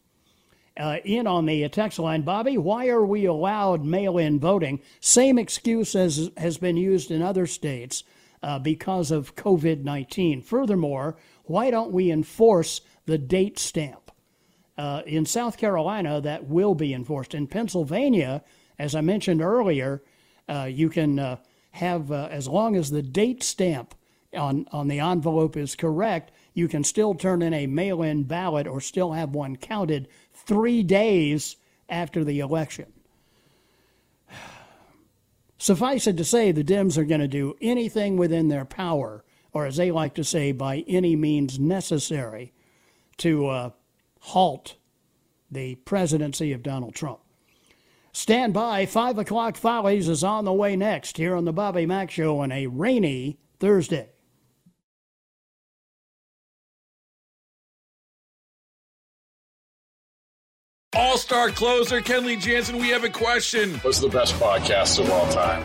Uh, 0.76 0.98
in 1.04 1.26
on 1.26 1.46
the 1.46 1.68
text 1.68 1.98
line, 1.98 2.22
Bobby, 2.22 2.56
why 2.56 2.88
are 2.88 3.04
we 3.04 3.24
allowed 3.24 3.84
mail 3.84 4.16
in 4.16 4.38
voting? 4.38 4.80
Same 5.00 5.38
excuse 5.38 5.94
as 5.94 6.30
has 6.36 6.56
been 6.56 6.76
used 6.76 7.10
in 7.10 7.20
other 7.20 7.46
states 7.46 8.04
uh, 8.42 8.58
because 8.58 9.10
of 9.10 9.34
COVID 9.36 9.82
19. 9.84 10.40
Furthermore, 10.42 11.16
why 11.44 11.70
don't 11.70 11.92
we 11.92 12.10
enforce 12.10 12.80
the 13.06 13.18
date 13.18 13.58
stamp? 13.58 13.99
Uh, 14.80 15.02
in 15.04 15.26
South 15.26 15.58
Carolina, 15.58 16.22
that 16.22 16.46
will 16.46 16.74
be 16.74 16.94
enforced. 16.94 17.34
In 17.34 17.46
Pennsylvania, 17.46 18.42
as 18.78 18.94
I 18.94 19.02
mentioned 19.02 19.42
earlier, 19.42 20.02
uh, 20.48 20.70
you 20.72 20.88
can 20.88 21.18
uh, 21.18 21.36
have, 21.72 22.10
uh, 22.10 22.28
as 22.30 22.48
long 22.48 22.76
as 22.76 22.88
the 22.88 23.02
date 23.02 23.42
stamp 23.42 23.94
on, 24.32 24.66
on 24.72 24.88
the 24.88 25.00
envelope 25.00 25.54
is 25.58 25.76
correct, 25.76 26.32
you 26.54 26.66
can 26.66 26.82
still 26.82 27.14
turn 27.14 27.42
in 27.42 27.52
a 27.52 27.66
mail 27.66 28.00
in 28.00 28.22
ballot 28.22 28.66
or 28.66 28.80
still 28.80 29.12
have 29.12 29.34
one 29.34 29.54
counted 29.54 30.08
three 30.32 30.82
days 30.82 31.56
after 31.90 32.24
the 32.24 32.40
election. 32.40 32.90
Suffice 35.58 36.06
it 36.06 36.16
to 36.16 36.24
say, 36.24 36.52
the 36.52 36.64
Dems 36.64 36.96
are 36.96 37.04
going 37.04 37.20
to 37.20 37.28
do 37.28 37.54
anything 37.60 38.16
within 38.16 38.48
their 38.48 38.64
power, 38.64 39.26
or 39.52 39.66
as 39.66 39.76
they 39.76 39.90
like 39.90 40.14
to 40.14 40.24
say, 40.24 40.52
by 40.52 40.86
any 40.88 41.16
means 41.16 41.58
necessary, 41.58 42.54
to 43.18 43.46
uh, 43.46 43.70
halt 44.20 44.76
the 45.50 45.74
presidency 45.76 46.52
of 46.52 46.62
Donald 46.62 46.94
Trump. 46.94 47.20
Stand 48.12 48.52
by. 48.54 48.86
Five 48.86 49.18
o'clock 49.18 49.56
Follies 49.56 50.08
is 50.08 50.24
on 50.24 50.44
the 50.44 50.52
way 50.52 50.76
next 50.76 51.16
here 51.16 51.34
on 51.34 51.44
the 51.44 51.52
Bobby 51.52 51.86
Mack 51.86 52.10
Show 52.10 52.38
on 52.38 52.50
a 52.52 52.66
rainy 52.66 53.38
Thursday. 53.58 54.08
All 60.92 61.16
star 61.16 61.50
closer 61.50 62.00
Kenley 62.00 62.38
Jansen, 62.38 62.78
we 62.78 62.88
have 62.88 63.04
a 63.04 63.08
question. 63.08 63.74
What's 63.76 64.00
the 64.00 64.08
best 64.08 64.34
podcast 64.34 64.98
of 64.98 65.08
all 65.10 65.28
time? 65.30 65.64